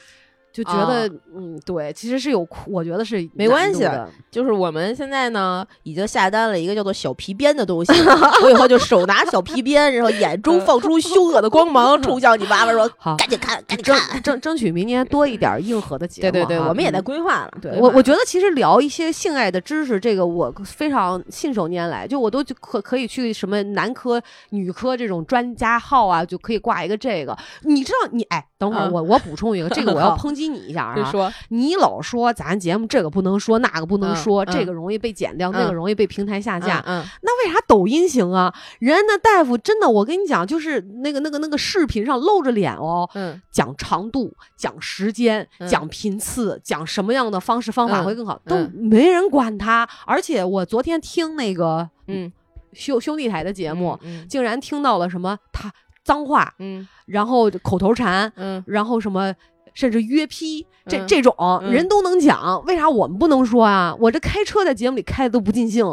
[0.57, 7.93] 就觉得，嗯，对，其实是有，我觉得是啊没关系的就是我们现在呢，已经下单了一个叫做小皮鞭的东西，
[8.43, 14.19] 我以后就手拿小皮鞭，然后眼中放出凶恶的光芒，冲向你娃娃说 好：“赶紧看，赶紧争看。
[14.23, 16.47] 争争取明年多一点硬核的 ”节目对哈。
[16.47, 17.51] 对对，我们也在嗯规划了。
[17.61, 27.37] 对我，我觉得其实聊一些性爱的知识，这个我非常信手拈来，就我都就可可以去什么男科、女科这种专家号啊，就可以挂一个这个。
[27.61, 30.95] 你知道你哎，等会儿嗯我我补充一个，这个我要抨击你一下啊。
[30.95, 36.83] 就说你老说咱节目这个不能说，那个不能嗯说，嗯这个容易被剪掉，那个嗯容易被平台下架。
[36.85, 38.53] 嗯，那为啥抖音行啊？
[38.79, 49.87] 人家那大夫真的，我跟你讲，就是那个那个那个视频上露着脸哦，嗯讲长度、讲时间、嗯讲频次、讲什么样的方式方法嗯会更好，嗯都没人管他。
[50.05, 52.31] 而且我昨天听那个嗯
[52.73, 55.71] 兄兄弟台的节目，嗯竟然听到了什么他
[56.03, 59.33] 脏话，嗯然后口头禅，嗯，然后什么。
[59.77, 63.95] 甚至约批，这嗯这种嗯人都能讲，为啥我们不能说啊？
[63.99, 65.85] 我这开车在节目里开的都不尽兴，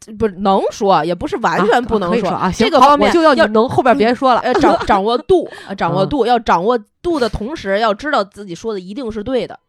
[0.00, 2.50] 这不是能说，也不是完全不能说啊。
[2.50, 4.42] 这个方面就要能后边别说了。
[4.46, 9.60] 要掌掌握度，呃 掌握嗯度，要掌握度的同时，要知道自己说的一定是对的。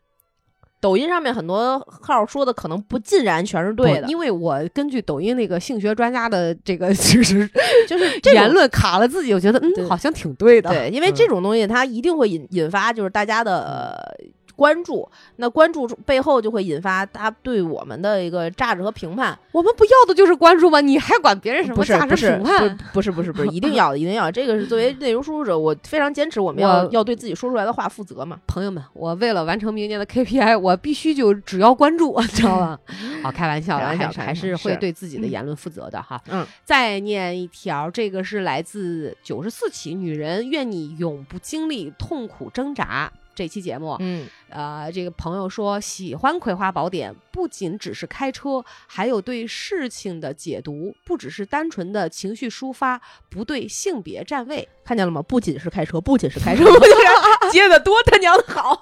[0.82, 7.48] 抖音上面很多号说的可能不尽然全是对的，因为我根据抖音那个性学专家的这个其实
[7.88, 10.70] 就是 这言论卡了自己，我觉得嗯，好像挺对的。
[10.72, 14.28] 对，因为这嗯种东西它一定会引引发就是大家的、呃
[14.62, 19.36] 关注，那关注背后就会引发他对我们的一个价值和评判。
[19.52, 20.80] 我们不要的就是关注吗？
[20.80, 22.78] 你还管别人什么价值评判？
[22.94, 28.38] 不是不是不是，一定要的一定要，这个是作为内容输出者，我非常坚持，我们要我要对自己说出来的话负责嘛。
[28.46, 32.80] 朋友们，我为了完成明年的 KPI，我必须就只要关注，知道吧？
[33.24, 36.22] 好，开玩笑的，开玩笑还是还是会对自己的言论负责的哈。
[36.30, 43.12] 嗯，再念一条，这个是来自九十四起《女人愿你永不经历痛苦挣扎》
[43.42, 43.98] 这期节目。
[44.02, 53.02] 嗯呃，这个朋友说喜欢《葵花宝典》，不仅只是开车，还有对事情的解读，不只是单纯的情绪抒发，
[53.32, 54.70] 不对性别站位。
[54.86, 55.24] 看见了吗？
[55.24, 58.80] 不仅是开车，不仅是开车，我就是接的多他娘的好。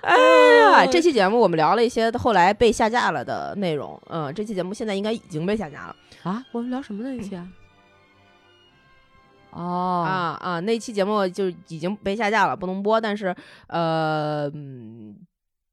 [0.00, 0.16] 哎
[0.60, 4.00] 呀，这期节目我们聊了一些后来被下架了的内容。
[4.06, 5.96] 嗯，这期节目现在应该已经被下架了。
[6.22, 7.46] 啊，我们聊什么呢一期啊？
[9.54, 13.00] 哦啊啊，那期节目就已经被下架了，不能播。
[13.00, 13.34] 但是
[13.68, 15.16] 呃，嗯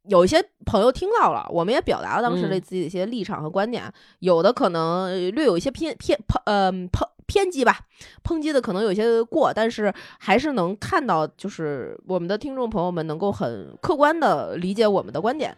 [0.08, 3.84] 有一些朋友听到了，我们也表达了当时的嗯自己的一些立场和观点，
[4.20, 7.80] 有的可能呃略有一些偏偏抨呃抨偏激吧，
[8.24, 15.56] 抨击的可能有些过，但是还是能看到，就是我们的听众朋友们能够很客观的理解我们的观点。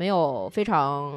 [0.00, 1.12] 没有非常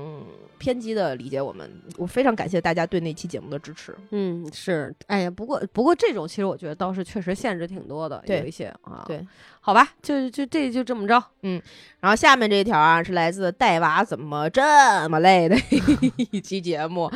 [0.57, 3.95] 偏激的理解我们，我非常感谢大家对那期节目的支持。
[4.11, 9.25] 嗯，是，哎呀，不过不过这种其实我觉得倒是确实限制挺多的，有一些啊，对，
[9.61, 11.61] 好吧，就就这就这么着，嗯
[12.01, 14.61] 然后下面这一条啊，是来自带娃怎么这
[15.07, 15.55] 么累的
[16.31, 17.09] 一期节目，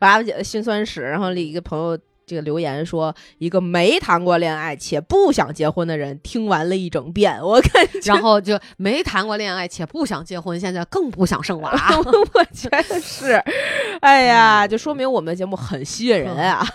[0.00, 1.00] 娃娃姐的辛酸史。
[1.00, 11.70] 然后里一个朋友这个留言说，一个没谈过恋爱且不想结婚的人听完了一整遍，我感觉，然后就没谈过恋爱且不想结婚，现在更不想生娃。
[12.34, 13.34] 我觉得是，
[14.00, 16.66] 哎呀，就说明我们的节目很吸引人啊。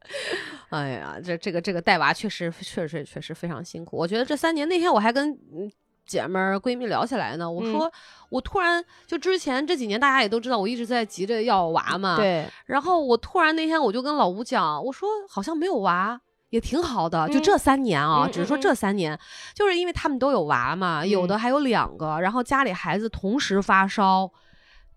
[0.70, 3.98] 哎呀，这这个这个带娃确实确实确实非常辛苦。
[3.98, 5.70] 我觉得这三年，那天我还跟嗯
[6.06, 7.92] 姐们儿闺蜜聊起来呢，我说、
[8.28, 12.16] 我突然就之前这几年大家也都知道，我一直在急着要娃嘛，。
[12.16, 16.20] 对，然后我突然那天我就跟老吴讲，我说好像没有娃。
[16.50, 19.18] 也挺好的，就嗯这三年啊，嗯只是说这三年，
[19.52, 24.30] 就是因为他们都有娃嘛，有的还有两个，然后家里孩子同时发烧，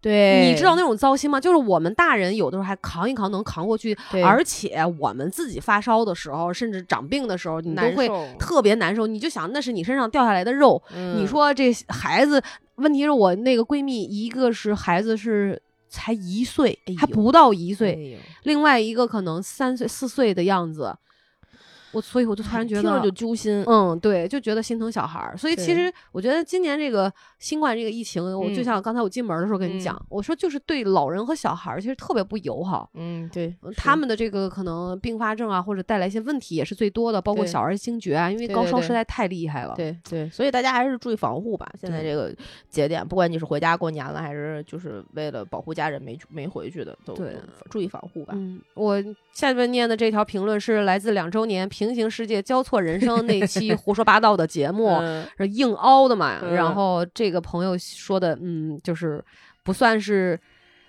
[0.01, 1.39] 对，你知道那种糟心吗？
[1.41, 9.05] 就是我们大人有的时候还扛一扛能扛过去，而且我们自己发烧的时候，甚至长病的时候，你都会特别难受。
[9.05, 12.41] 你就想那是你身上掉下来的肉，你嗯说这孩子，
[12.75, 20.95] 问题是我那个闺蜜，一个是孩子是才一岁，哎还不到一岁，哎另外一个可能三岁四岁的样子。
[21.91, 23.63] 我所以我就突然 觉得听着就揪心。
[23.67, 25.35] 嗯，对，就觉得心疼小孩儿。
[25.37, 32.89] 所以其实我觉得今年这个新冠这个疫情，我就嗯像刚才我进门的时候跟你讲，我说就是对老人和小孩儿其实特别不友好。
[32.93, 39.73] 嗯，对他们的这个可能并发症啊，或者带来一些问题也是最多的，包括小儿惊厥啊，因为高烧实在太厉害了。
[39.75, 41.69] 对对，所以大家还是注意防护吧。
[41.79, 42.33] 现在这个
[42.69, 47.15] 节点，不管你是回家过年了，还是就是为了保护家人没没回去的，都
[47.69, 48.33] 注意防护吧。
[48.35, 56.39] 嗯，我下面念的这条评论是来自两周年《平行世界交错人生 》那期胡说八道的节目，嗯是硬凹的嘛。
[56.41, 59.23] 嗯然后这个朋友说的，嗯，就是
[59.63, 60.37] 不算是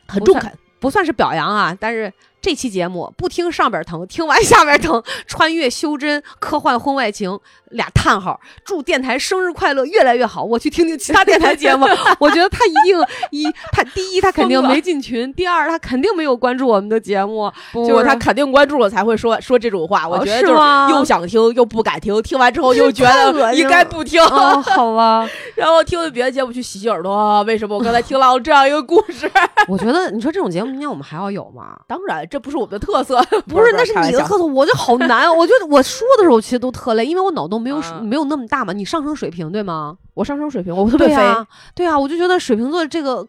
[0.09, 7.39] 很中肯，不算是表扬啊，但是这期节目不听上边疼，听完下边疼， 穿越修真，科幻婚外情，
[7.71, 8.41] 俩叹号。
[8.65, 10.43] 祝电台生日快乐，越来越好。
[10.43, 11.87] 我去听听其他电台节目，
[12.19, 12.99] 我觉得他一定
[13.31, 20.09] 一他第一他肯定没进群，第二他肯定没有关注我们的节目，不就是他肯定关注了才会说说这种话。
[20.09, 20.55] 我哦觉得就是
[20.91, 25.29] 又想听又不敢听，听完之后又觉得应心该不听，哦，好吧。
[25.57, 27.43] 然后听了别的节目去洗洗耳朵。
[27.43, 29.31] 为什么我刚才听到了这样一个故事？
[29.69, 31.79] 我觉得你说这种节目，明年我们还要有吗？
[31.87, 35.29] 当然，这不是我们的特色， 不是，那是你的特色，我就好难。
[35.37, 38.73] 我觉得我说的时候其实都特累，因为我脑洞没有、啊没有那么大嘛。
[38.73, 39.97] 你上升水平对吗？
[40.15, 41.15] 我上升水平，我特别飞。
[41.15, 43.27] 对啊，对啊，我就觉得水瓶座这个。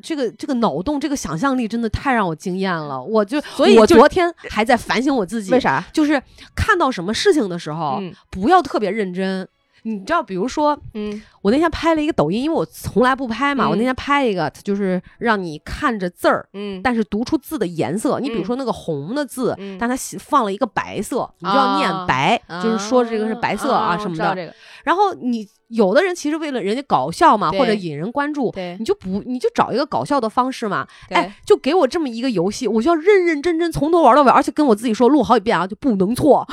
[0.00, 3.02] 这个这个脑洞，这个想象力真的太让我惊艳了。
[3.02, 5.58] 我就，所以就昨天还在反省我自己，为？
[5.58, 5.84] 啥？
[5.92, 6.22] 就是
[6.54, 9.48] 看到什么事情的时候，嗯不要特别认真。
[9.86, 18.18] 你知道，比如说，嗯我那天拍了一个抖音，因为我从来不拍嘛，我那嗯天拍一个，就是让你看着字儿，嗯，但是读出字的颜色。
[18.18, 24.54] 你比如嗯说那个红的字，嗯但它写放了一个白色，你就要念啊白，就是说这个是白色啊啊什么的。
[24.84, 30.86] 然后你有的人其实为了人家搞笑嘛，或者引人关注，对你就不你就找一个搞笑的方式嘛。
[31.08, 36.46] 对哎，就给我这么一个游戏，我就要认认真真从头玩到尾，而且跟我自己说录好几遍啊，就不能错。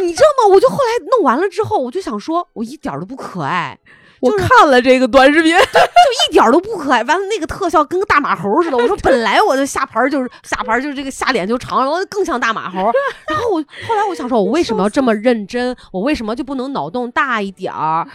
[0.00, 0.54] 你知道吗？
[0.54, 3.78] 我就后来弄完了之后，我就想说，我一点都不可爱。
[4.20, 7.02] 我看了这个短视频，就一点儿都不可爱。
[7.04, 8.76] 完了，那个特效跟个大马猴似的。
[8.76, 12.78] 我说 本来我的下盘就是下盘就是这个下脸就长，然后更像大马猴。
[13.28, 15.76] 然后我后来我想说，我为什么要这么认真？
[15.92, 18.06] 我为什么就不能脑洞大一点儿？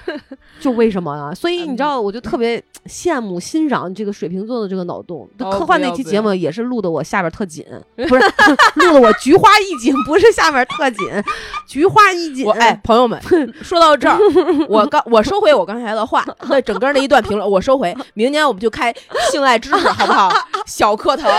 [0.59, 1.33] 就为什么啊？
[1.33, 5.29] 所以你知道，我就特别羡慕欣赏这个水瓶座的这个脑洞。
[5.39, 8.21] 哦科幻那期节目也是录的我下边特紧，不是
[8.75, 11.07] 录的我菊花一紧，不是下边特紧，
[11.67, 12.45] 菊花一紧。
[12.45, 13.21] 我哎，朋友们，
[13.61, 14.17] 说到这儿，
[14.67, 17.95] 我刚我收回我刚才的话，那整个那一段评论我收回。
[18.13, 18.93] 明年我们就开
[19.31, 20.31] 性爱知识，好不好？
[20.65, 21.29] 小课堂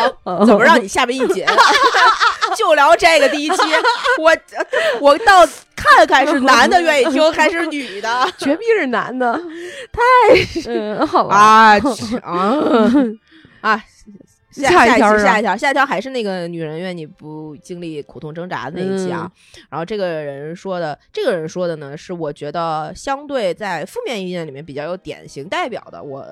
[0.47, 1.45] 怎么让你下面一紧，
[2.57, 3.57] 就聊这个第一期。
[4.19, 4.37] 我
[5.01, 9.33] 我倒看看是男的愿意听还是女的 绝壁是男的，
[9.93, 11.35] 太嗯好了。
[11.35, 11.77] 啊
[12.23, 12.57] 啊
[13.63, 13.83] 啊！
[14.63, 19.31] 下一条，下一条下一条，下一条还是那个女人愿你不经历苦痛挣扎的那一期啊。
[19.69, 26.03] 然后这个人说的，这个人说的呢，是我觉得相对在负面意见里面比较有典型代表的。
[26.03, 26.25] 我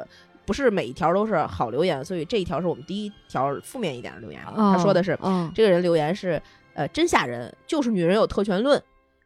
[0.44, 4.40] 不是每一条都是好留言，所以这一条是我们第一条负面一点的留言。
[4.54, 6.40] 他说的是，嗯，这个人留言是，
[6.74, 8.80] 呃，真吓人，就是女人有特权论。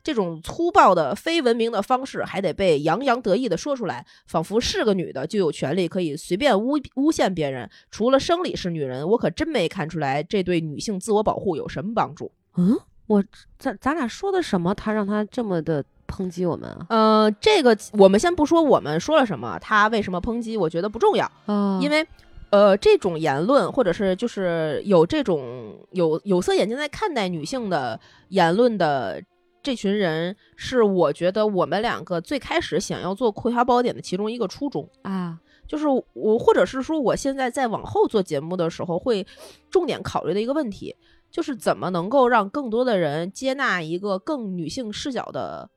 [0.07, 7.69] 这种粗暴的、非文明的方式，还得被洋洋得意地说出来，仿佛是个女的就有权利可以随便诬诬陷别人。
[7.91, 12.31] 除了生理是女人，我可真没看出来这对女性自我保护有什么帮助。
[12.57, 12.79] 嗯，
[13.09, 13.25] 我
[13.59, 14.73] 咱咱俩说的什么？
[14.73, 16.87] 他让他这么的抨击我们啊？
[16.89, 22.07] 呃，这个我们先不说我们说了什么，他为什么抨击，我觉得不重要，啊因为。
[22.51, 27.99] 呃，这种言论，或者是就是有这种有有色眼镜在看待女性的
[28.29, 29.21] 言论的
[29.67, 34.89] 这群人，是我觉得我们两个最开始想要做《葵花宝典》的其中一个初衷。
[35.03, 39.27] 啊，就是我，或者是说，我现在在往后做节目的时候，会
[39.69, 40.95] 重点考虑的一个问题，
[41.33, 45.69] 就是怎么能够让更多的人接纳一个更女性视角的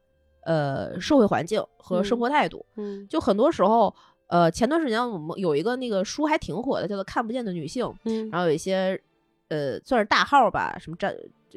[0.46, 2.64] 呃社会环境和生活态度。
[2.78, 3.92] 嗯就很多时候，
[4.28, 9.02] 呃，前段时间我们有一个那个书还挺火的，叫做《看不见的女性》，嗯然后有一些
[9.48, 11.12] 呃算是大号吧，什么战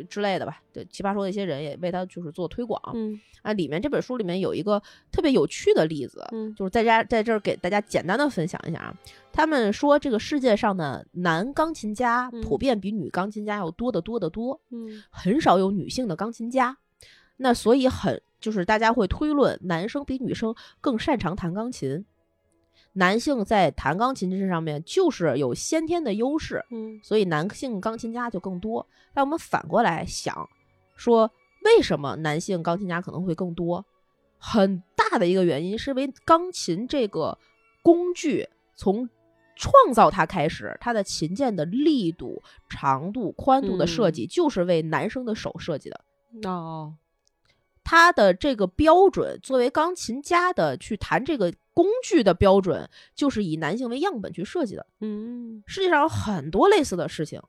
[0.08, 2.80] 之类的吧，对奇葩说的一些人也为他就是做推广。
[2.94, 4.80] 嗯啊，里面这本书里面有一个
[5.10, 8.96] 特别有趣的例子，嗯就是在家在这儿给大家简单的分享一下啊。
[9.32, 16.76] 他们说这个世界上的男钢琴家嗯普遍比女钢琴家要多得多得多，嗯很少有女性的钢琴家。
[17.38, 22.04] 那所以很就是大家会推论，男生比女生更擅长弹钢琴，
[22.94, 28.86] 男性在弹钢琴这上面就是有先天的优势，嗯所以男性钢琴家就更多。
[29.14, 30.48] 但我们反过来想，
[30.94, 31.30] 说
[31.64, 33.84] 为什么男性钢琴家可能会更多？
[34.38, 37.38] 很大的一个原因是因为钢琴这个
[37.82, 39.08] 工具从
[39.56, 46.00] 创造它开始，它的琴键的力度、长度、宽度的设计就是为男生的手设计的。
[46.48, 46.94] 哦
[47.84, 54.86] 它的这个标准，作为钢琴家的去弹这个工具的标准，就是以男性为样本去设计的。
[55.00, 57.40] 嗯世界上有很多类似的事情，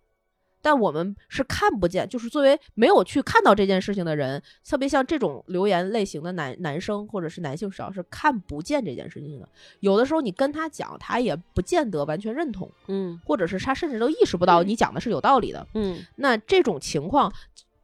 [0.62, 2.08] 但我们是看不见。
[2.08, 9.48] 就是作为没有去看到这件事情的人，特别像这种留言类型的男男生或者是男性视角是看不见这件事情的。
[9.82, 15.68] 有的时候你跟他讲，他也不见得完全认同，嗯或者是他甚至都意识不到你讲的是有道理的。
[15.74, 17.34] 嗯那这种情况，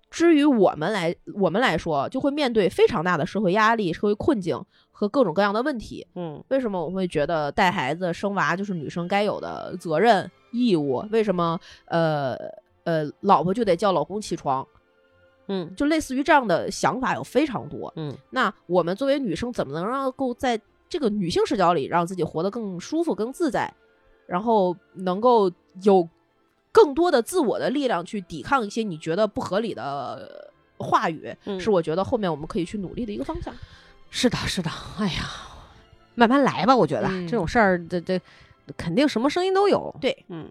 [0.10, 4.60] 至于我们来我们来说，就会面对非常大的社会压力、社会困境
[4.92, 6.06] 和各种各样的问题。
[6.16, 11.06] 嗯为什么我会觉得带孩子、生娃就是女生该有的责任义务？
[11.12, 12.36] 为什么呃
[12.86, 14.66] 呃，老婆就得叫老公起床？
[15.48, 17.92] 嗯就类似于这样的想法有非常多。
[17.96, 23.72] 嗯那我们作为女生，怎么能让够在这个女性视角里，让自己活得更舒服、更自在，
[24.26, 25.52] 然后能够
[25.84, 26.08] 有
[26.84, 31.36] 更多的自我的力量去抵抗一些你觉得不合理的呃话语？
[31.46, 33.54] 嗯是我觉得后面我们可以去努力的一个方向。
[34.10, 35.24] 是的，是的，哎呀，
[36.16, 38.20] 慢慢来吧，我觉得、嗯这种事儿，这这
[38.78, 39.94] 肯定什么声音都有。
[40.00, 40.50] 对，嗯，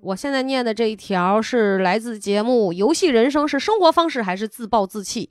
[0.00, 5.30] 我现在念的这一条是来自节目《游戏人生是生活方式还是自暴自弃》。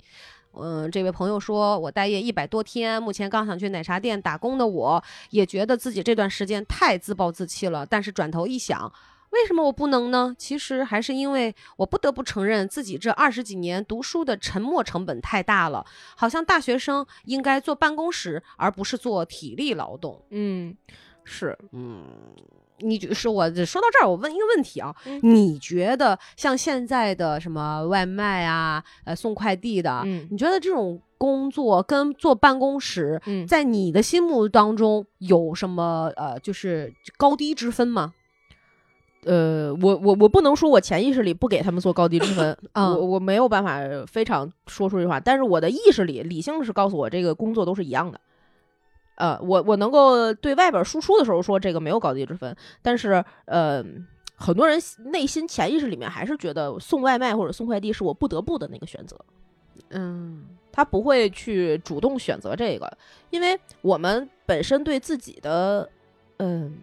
[0.58, 7.86] 嗯，这位朋友说，我待业一百多天，目前刚想去奶茶店打工的我，也觉得自己这段时间太自暴自弃了。
[7.86, 8.90] 但是转头一想，
[9.36, 10.34] 为什么我不能呢？
[10.38, 15.86] 其实还是因为我不得不承认自己这二十几年读书的沉没成本太大了。
[16.16, 20.22] 好像大学生应该坐办公室，而不是做体力劳动。
[20.30, 20.76] 嗯，
[21.26, 22.06] 是，嗯，
[22.80, 38.14] 你就是我说到这儿，我问一个问题啊，嗯你觉得像现在的什么外卖啊，呃，送快递的，嗯你觉得这种工作跟坐办公室，嗯在你的心目当中有什么呃，就是高低之分吗？
[39.26, 48.20] 呃，我我我不能说我潜意识里不给他们做高低之分， 嗯我我没有办法非常说出这话，但是我的意识里理性是告诉我这个工作都是一样的。
[49.16, 53.84] 呃，我我能够对外边输出的时候说这个没有高低之分，但是呃，
[54.36, 59.18] 很多人内心潜意识里面还是觉得送外卖或者送快递是我不得不的那个选择。
[59.90, 62.98] 嗯他不会去主动选择这个，
[63.30, 65.90] 因为我们本身对自己的，
[66.38, 66.78] 嗯，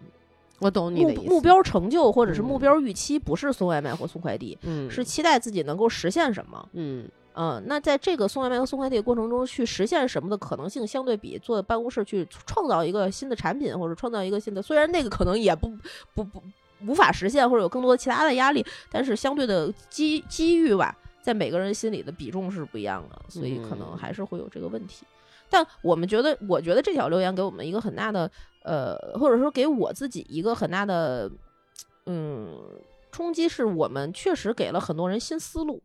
[0.59, 1.23] 我懂你目。
[1.23, 6.69] 目，标成就或者是嗯目标预期，不是送外卖或送快递，嗯，是期待自己能够实现什么。
[6.73, 15.71] 嗯嗯，那在这个送外卖和送快递的过程中，去实现什么的可能性，相对比坐办公室去创造一个新的产品或者创造一个新的，虽然那个可能也不
[16.13, 16.41] 不不
[16.85, 25.03] 无法实现，或者有更多的其他的压力，但是相对的机机遇吧，在每个人心里的比重是不一样的，所以可能嗯还是会有这个问题。
[25.49, 28.29] 但我们觉得，我觉得这条留言给我们一个很大的，
[28.63, 31.31] 呃，或者说给我自己一个很大的
[32.05, 32.59] 嗯，
[33.11, 35.81] 冲击是我们确实给了很多人新思路，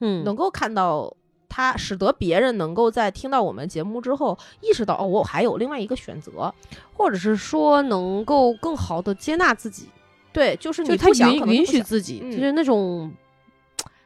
[0.00, 1.16] 嗯，能够看到
[1.48, 6.52] 他，使得别人能够在听到我们节目之后，意识到哦，我还有另外一个选择。
[6.92, 9.88] 或者是说能够更好的接纳自己，
[10.34, 13.10] 对，就是你不想允许自己，嗯就是那种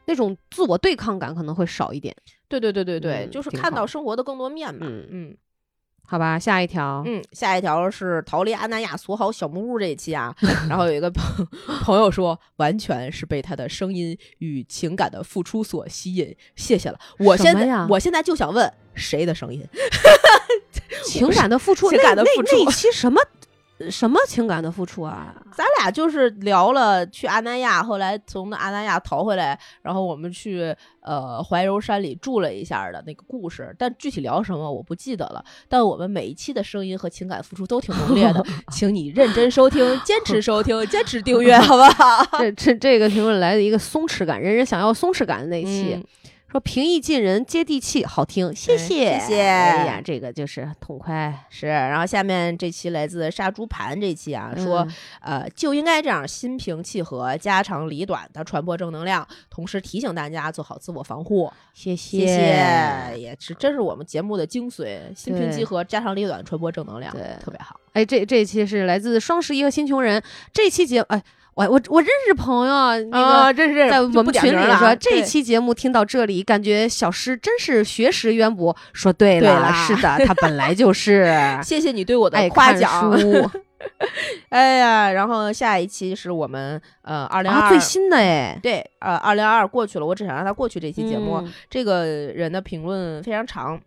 [0.05, 2.15] 那种自我对抗感可能会少一点。
[2.47, 4.87] 对对对对对，嗯就是看到生活的更多面嘛。
[4.89, 5.37] 嗯嗯
[6.07, 10.35] 好吧，下一条，嗯，下一条是逃离阿那亚锁好小木屋这一期啊，
[10.69, 11.47] 然后有一个朋
[11.83, 16.99] 朋友说，完全是被他的声音与情感的付出所吸引，谢谢了。
[17.19, 19.67] 我现在我现在就想问谁的声音？
[21.05, 23.21] 情感的付出， 情那那感的付出那一期什么
[23.91, 25.35] 什么情感的付出啊？
[25.53, 35.45] 咱俩就是聊了去阿那亚，后来从那阿那亚逃回来，然后我们去呃怀柔山里住了一下的那个故事，但具体聊什么我不记得了。
[35.69, 42.25] 但我们每一期的声音和情感付出都挺浓烈的， 请你认真收听，坚持收听，坚持订阅，好不好？
[42.39, 45.95] 这这这个评论来的一个松弛感，人人想要松弛感的那一期。
[45.95, 46.05] 嗯
[46.55, 51.47] 说平易近人、接地气，好听，谢哎谢，谢谢哎呀，这个就是痛快。
[51.51, 61.53] 是，然后下面这期来自杀猪盘这期啊，说、嗯呃就应该这样心平气和、家长里短的传播正能量，同时提醒大家做好自我防护。
[61.73, 67.81] 谢谢谢谢，也是真是我们节目的精髓，心平气和、家长里短，传播正能量，对特别好。
[67.95, 71.21] 哎，这这期是来自双十一和新穷人这期节，哎，
[71.55, 73.55] 我我我认识朋友啊，那个。
[73.55, 78.77] 这是在我们群里说，这对期节目听到这里，感觉小诗真是学识渊博。
[78.93, 81.33] 说对了，是的，他本来就 是
[81.63, 83.19] 谢谢你对我的夸奖。
[83.19, 83.49] 书
[84.49, 91.37] 哎呀，然后下一期是我们呃二零啊，二最新的哎，对呃二零二二过去了，我只想让他过去这期节目。
[91.37, 93.81] 嗯这个人的评论非常长。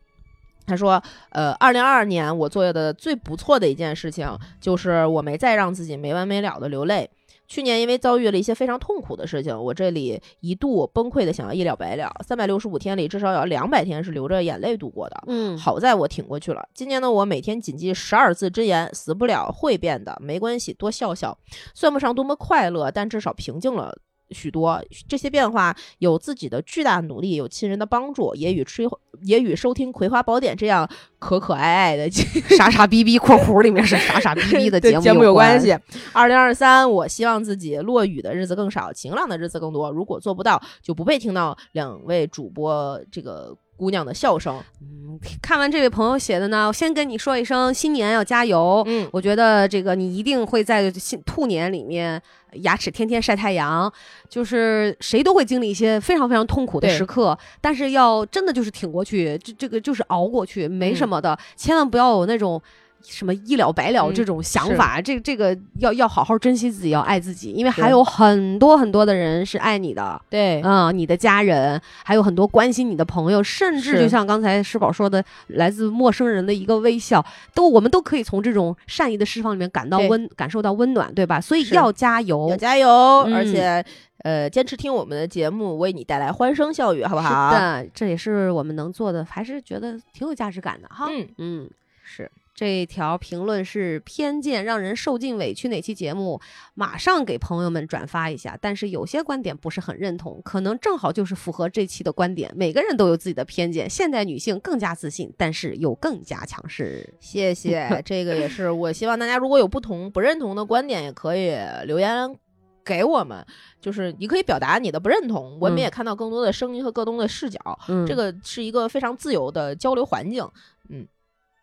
[0.70, 1.01] 他说
[1.32, 7.09] ：“呃，二零二二年我做的最不错的一件事情，就是我没再让自己没完没了的流泪。
[7.48, 12.14] 去年因为遭遇了一些非常痛苦的事情，我这里一度崩溃的想要一了百了。
[12.26, 15.24] 三百六十五天里，至少有两百天是流着眼泪度过的。
[15.28, 16.68] 嗯，好在我挺过去了。
[16.74, 21.38] 今年的我每天谨记十二字真言：死不了，会变的，没关系，多笑笑。
[21.74, 23.98] 算不上多么快乐，但至少平静了。”
[24.32, 28.86] 许多这些变化有自己的巨大努力，有亲人的帮助，也与吹
[29.21, 32.09] 也与收听《葵花宝典》这样可可爱爱的
[32.57, 35.75] 傻傻逼逼（括弧里面是傻傻逼逼的 节目节目有关关系。
[36.13, 39.89] 二零二三，我希望自己落雨的日子更少，晴朗的日子更多。
[39.89, 44.59] 如果做不到，就不配听到两位主播这个姑娘的笑声。
[44.82, 48.84] 嗯，看完这位朋友写的呢，我先跟你说一声，新年要加油。
[48.88, 52.21] 嗯，我觉得这个你一定会在新兔年里面，
[52.53, 53.91] 牙齿天天晒太阳，
[54.28, 62.61] 就是谁都会经历一些非常非常痛苦的时刻，但是要真的就是挺过去，这这个就是熬过去，没什嗯么的，千万不要有那种。
[63.04, 64.76] 什么一了百了嗯这种想是。
[64.76, 81.39] 法，这这个要要好好珍惜自己，要爱自己，因为还有很多很多的人是爱你的，对，嗯，你的家人，还有很多关心你的朋友，甚至就像刚才施宝说的，来自陌生人的一个微笑，都我们都可以从这种善意的释放里面感到温，感受到温暖，对吧？
[81.41, 82.50] 所以要加油。
[82.50, 82.89] 要，加油，
[83.34, 83.86] 而嗯且
[84.24, 87.52] 呃，坚持听我们的节目，为你带来欢声笑语，好不好？
[87.54, 91.08] 是的，这也是我们能做的，还是觉得挺有价值感的哈。
[91.10, 91.70] 嗯，嗯，
[92.04, 96.41] 是这条评论是偏见让人受尽委屈哪期节目？
[96.74, 98.58] 马上给朋友们转发一下。
[98.60, 102.51] 但是有些观点不是很认同，可能正好就是符合这期的观点。
[102.55, 107.14] 每个人都有自己的偏见，现代女性更加自信，但是又更加强势。
[107.20, 111.55] 谢谢，这个也是我希望大家如果有不同不认同的观点，也可以
[111.86, 112.36] 留言
[112.84, 113.45] 给我们，
[113.80, 120.43] 就是你可以表达你的不认同，我们嗯也看到更多的声音和更多的视角，嗯，这个是一个非常自由的交流环境。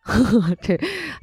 [0.60, 0.78] 这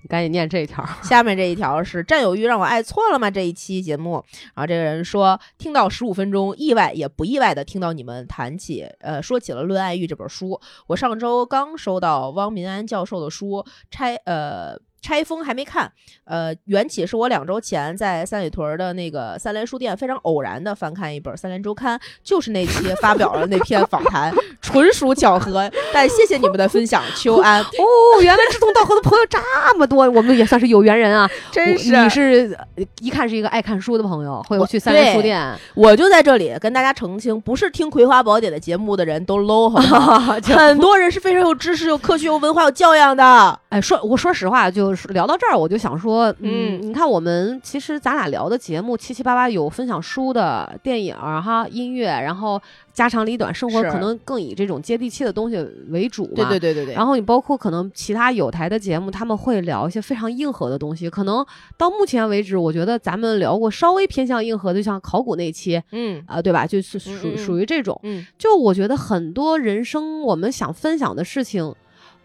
[0.10, 0.84] 赶紧念这一条。
[1.04, 3.30] 下面这一条是占有欲让我爱错了吗？
[3.30, 4.24] 这一期节目，
[4.56, 10.60] 然后这个人说，听到十五分钟，意外也不意外的听到你们谈起，呃，说起了《论爱欲》这本书。
[10.88, 14.80] 我上周刚收到汪民安教授的书，拆呃。
[15.02, 15.92] 拆封还没看，
[16.26, 25.70] 呃，缘起是我两周前在三里屯的那个三联书店非常偶然的翻看一本《三联周刊》，就是那期发表了那篇访谈， 纯属巧合。
[25.92, 29.40] 但谢谢你们的分享，秋安，哦，原来志同道合的朋友这
[29.78, 31.30] 么多，我们也算是有缘人啊！
[31.52, 39.70] 真是你是呃一看是一个爱看书的朋友，会有去三联书店，我就在这里跟大家澄清，不是听《葵花宝典》的节目的人都 low
[40.56, 43.60] 很多人是非常有知识、有科学、有文化、有教养的。
[43.70, 52.62] 哎，说我说实话，就就是聊到这儿，我就想说，嗯，嗯你看我们其实咱俩聊的节目七七八八有分享书的、电影儿哈、音乐，然后
[52.92, 55.56] 家长里短，生活可能更以这种接地气的东西
[55.88, 56.32] 为主嘛。
[56.36, 61.10] 对对对对对，然后你包括可能其他有台的节目，他们会聊一些非常硬核的东西。
[61.10, 61.46] 可能
[61.78, 66.68] 到目前为止，我觉得咱们聊过稍微偏向硬核的，就像考古那期嗯啊、对吧？
[66.68, 67.98] 就是属属于这种。
[68.04, 71.74] 嗯就我觉得很多人生我们想分享的事情，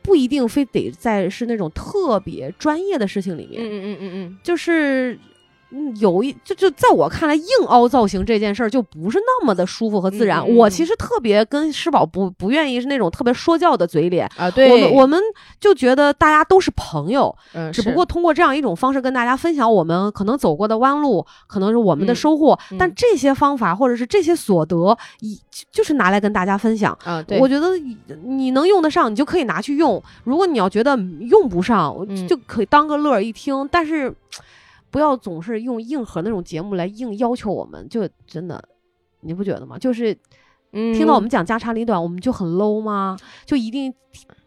[0.06, 5.18] 不一定非得在是那种特别专业的事情里面，嗯嗯嗯嗯就是。
[5.70, 10.48] 嗯，有一就就在我看来，硬凹造型这件事儿就不是那么的舒服和自然。
[10.54, 15.20] 我其实特别跟施宝不不愿意是那种特别说教的嘴脸，啊，对，我们我们
[15.60, 22.58] 就觉得大家都是朋友，嗯，只不过通过这样一种方式跟大家分享我们可能走过的弯路，可能是我们的嗯收获。
[22.70, 26.96] 嗯但这些方法或者是这些所得，以就就是拿来跟大家分享。
[27.04, 30.96] 啊，对，我觉得你你能用得上，你就可以拿去用；如果你要觉得
[31.28, 33.68] 用不上，嗯就可以当个乐儿一听。
[33.72, 34.14] 但是
[34.90, 38.62] 不要总是用硬核那种节目来硬要求我们，就真的
[39.20, 39.78] 你不觉得吗？
[39.78, 40.16] 就是
[40.72, 43.16] 听到我们讲家长里短，我们就很 low 吗？
[43.44, 43.92] 就一定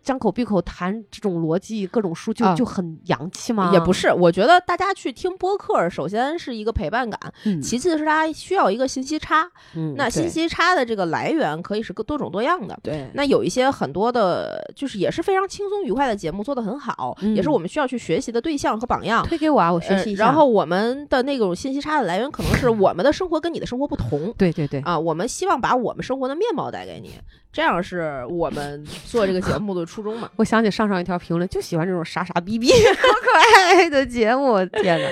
[0.03, 3.71] 张口闭口谈这种逻辑，各种书就、啊就很洋气吗？
[3.73, 9.49] 也不是，我觉得大家去听播客，首先是一个陪伴感，嗯，其次是大家需要一个信息差。
[9.75, 12.77] 嗯那信息差的这个来源可以是各多种多样的。
[12.81, 19.23] 对那有一些很多的，就是也是非常轻松愉快的节目，做得很好，也是嗯我们需要去学习的对象和榜样。
[19.25, 20.25] 推给我啊，我学呃习一下。
[20.25, 24.97] 然后我们的那种信息差的来源，可能是我们的生活跟你的生活不同对 对对，啊。
[24.97, 27.11] 我们希望把我们生活的面貌带给你，
[27.51, 30.29] 这样是我们做这个节目的初衷嘛。
[30.37, 34.63] 我想起上上一条评论，就喜欢这种傻傻逼逼、 好可爱的节目。
[34.81, 35.09] 天哪！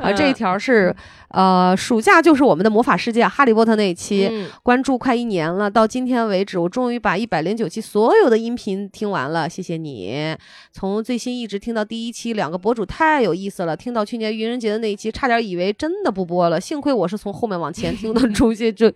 [0.00, 0.94] 啊，这一条是
[1.30, 4.28] 呃，暑假就是我们的魔法世界，哈利波特那一期。
[4.30, 10.36] 嗯关注快一年了，到今天为止，我终于把一百零九期所有的音频听完了，谢谢你。
[10.72, 13.76] 从最新一直听到第一期，两个博主太有意思了。
[13.76, 18.20] 听到去年愚人节的那一期，差点以为真的不播了，幸亏我是从后面往前听的。
[18.32, 18.92] 衷心祝，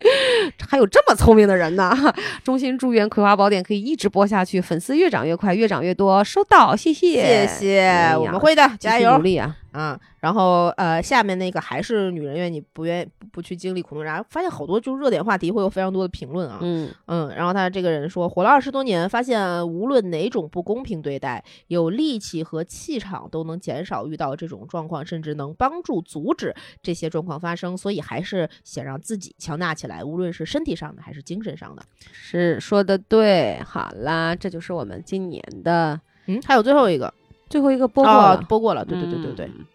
[0.68, 1.96] 还有这么聪明的人呢！
[2.44, 6.22] 衷心祝愿《葵花宝典》可以一直播下去，粉丝越长越快，越长越多。
[6.22, 9.22] 收到，谢谢，谢谢，哎我们会的，加油努！
[9.22, 9.56] 力啊！
[9.72, 31.82] 啊，然后呃，下面那个还是女人愿你不愿不不去经历苦痛，然后发现好多就是热点话题会有非常多的评论啊，嗯嗯，然后他这个人说，活了二十多年，发现无论哪种不公平对待，有力气和气场都能减少遇到这种状况，甚至能帮助阻止这些状况发生，所以还是想让自己强大起来，无论是身体上的还是精神上的。
[32.12, 33.58] 是说的对。
[33.64, 37.12] 好啦，这就是我们今年的嗯，还有最后一个
[37.52, 38.36] 最后一个播过。
[38.48, 39.66] 播过了，对对对对对、嗯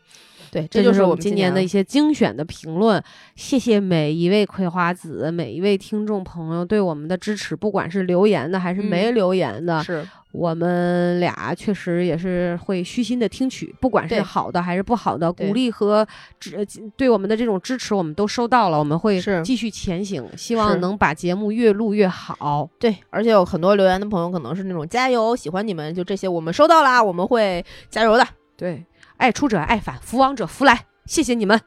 [0.50, 3.04] 对，这就是我们今年年的一些精选的评论，
[3.36, 9.14] 谢谢每一位葵花籽、每一位听众朋友对我们的支持，不管是留言的还是没嗯。
[9.14, 10.04] 留言的，是
[10.38, 16.08] 我们俩确实也是会虚心的听取，不管是好的还是不好的鼓励和
[16.40, 16.64] 支呃
[16.96, 22.70] 对我们的这种支持，我们都收到了，我们会继续前行，希望能把节目越录越好。
[22.78, 28.24] 对，而且有很多留言的朋友可能是那种加油，喜欢你们，就这些我们收到啦，我们会加油的。
[28.56, 28.86] 对，
[29.18, 31.60] 爱出者爱返，福往者福来，谢谢你们。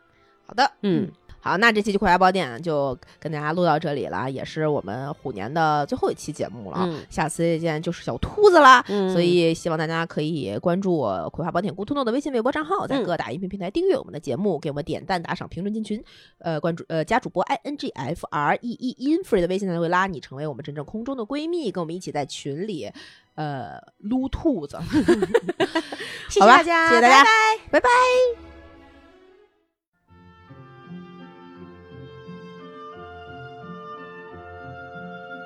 [0.47, 1.09] 好的，嗯，
[1.43, 6.81] 好，那这期《葵花宝典》就跟大家录到这里了，也是我们虎年的最后一期节目了。
[6.83, 8.85] 嗯下次再见就是小兔子啦。
[8.89, 16.03] 嗯所以希望大家可以关注我《葵花宝典》咕兔诺的微信、微博账号，在嗯各大音频平台订阅我们的节目，给我们点赞、打赏、评论、进群。
[16.39, 22.91] 呃，关注呃加主播 i n g f r e e infree 的微信才会拉你成为我们真正空中的闺蜜，跟我们一起在群里
[23.35, 24.79] 呃撸兔子。
[26.29, 27.25] 谢好吧大家，谢谢大家
[27.71, 28.50] 拜拜拜拜。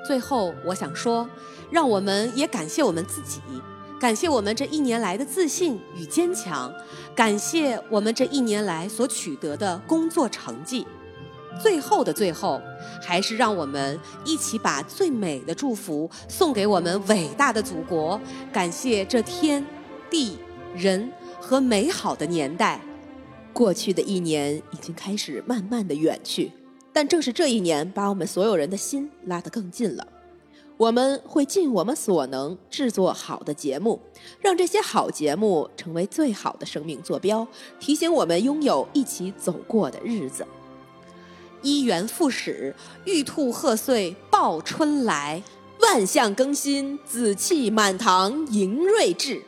[0.05, 1.27] 最后，我想说，
[1.71, 3.39] 让我们也感谢我们自己，
[3.99, 6.71] 感谢我们这一年来的自信与坚强，
[7.15, 10.85] 感谢我们这一年来所取得的工作成绩。
[11.59, 12.61] 最后的最后，
[13.01, 18.19] 还是让我们一起把最美的祝福送给我们伟大的祖国，
[18.51, 19.65] 感谢这天
[20.09, 20.37] 地
[20.75, 22.81] 人和美好的年代。
[23.53, 26.51] 过去的一年已经开始慢慢的远去，
[26.95, 30.07] 但正是这一年，把我们所有人的心拉得更近了。
[30.77, 33.99] 我们会尽我们所能制作好的节目，
[34.39, 37.45] 让这些好节目成为最好的生命坐标，
[37.81, 40.47] 提醒我们拥有一起走过的日子。
[41.61, 42.73] 一元复始，
[43.03, 45.43] 玉兔贺岁报春来，
[45.81, 49.43] 万象更新，紫气满堂迎瑞至。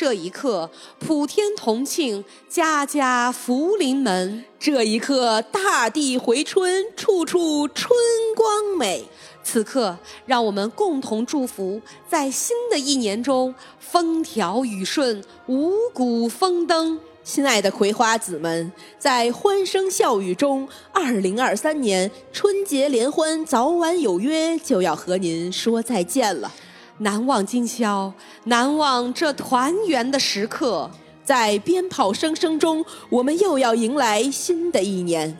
[0.00, 0.70] 这一刻，
[1.00, 4.44] 普天同庆，家家福临门。
[4.56, 7.90] 这一刻，大地回春，处处春
[8.36, 9.04] 光美。
[9.42, 17.00] 此刻，让我们共同祝福，在新的一年中风调雨顺，五谷丰登。
[17.24, 26.52] 亲爱的葵花籽们，在欢声笑语中，二零二三年春节联欢早晚有约就要和您说再见了。
[26.98, 28.12] 难忘今宵，
[28.44, 30.90] 难忘这团圆的时刻。
[31.24, 35.38] 在鞭炮声声中，我们又要迎来新的一年。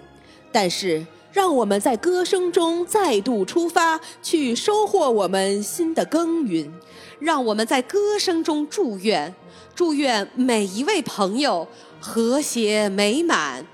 [0.53, 6.71] 但是，让我们在歌声中再度出发，去收获我们新的耕耘。
[7.19, 9.35] 让我们在歌声中祝愿。
[9.75, 11.67] 祝愿每一位朋友
[12.01, 13.65] 和谐美满，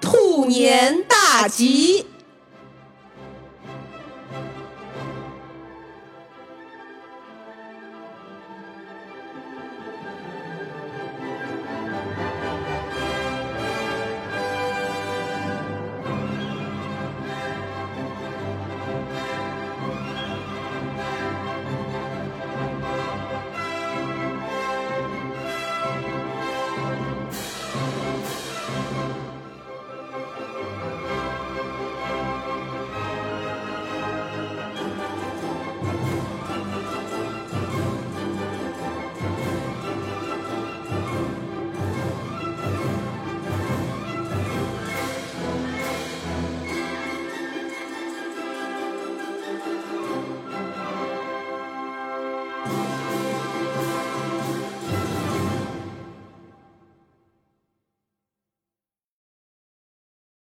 [0.00, 2.06] 兔年大吉。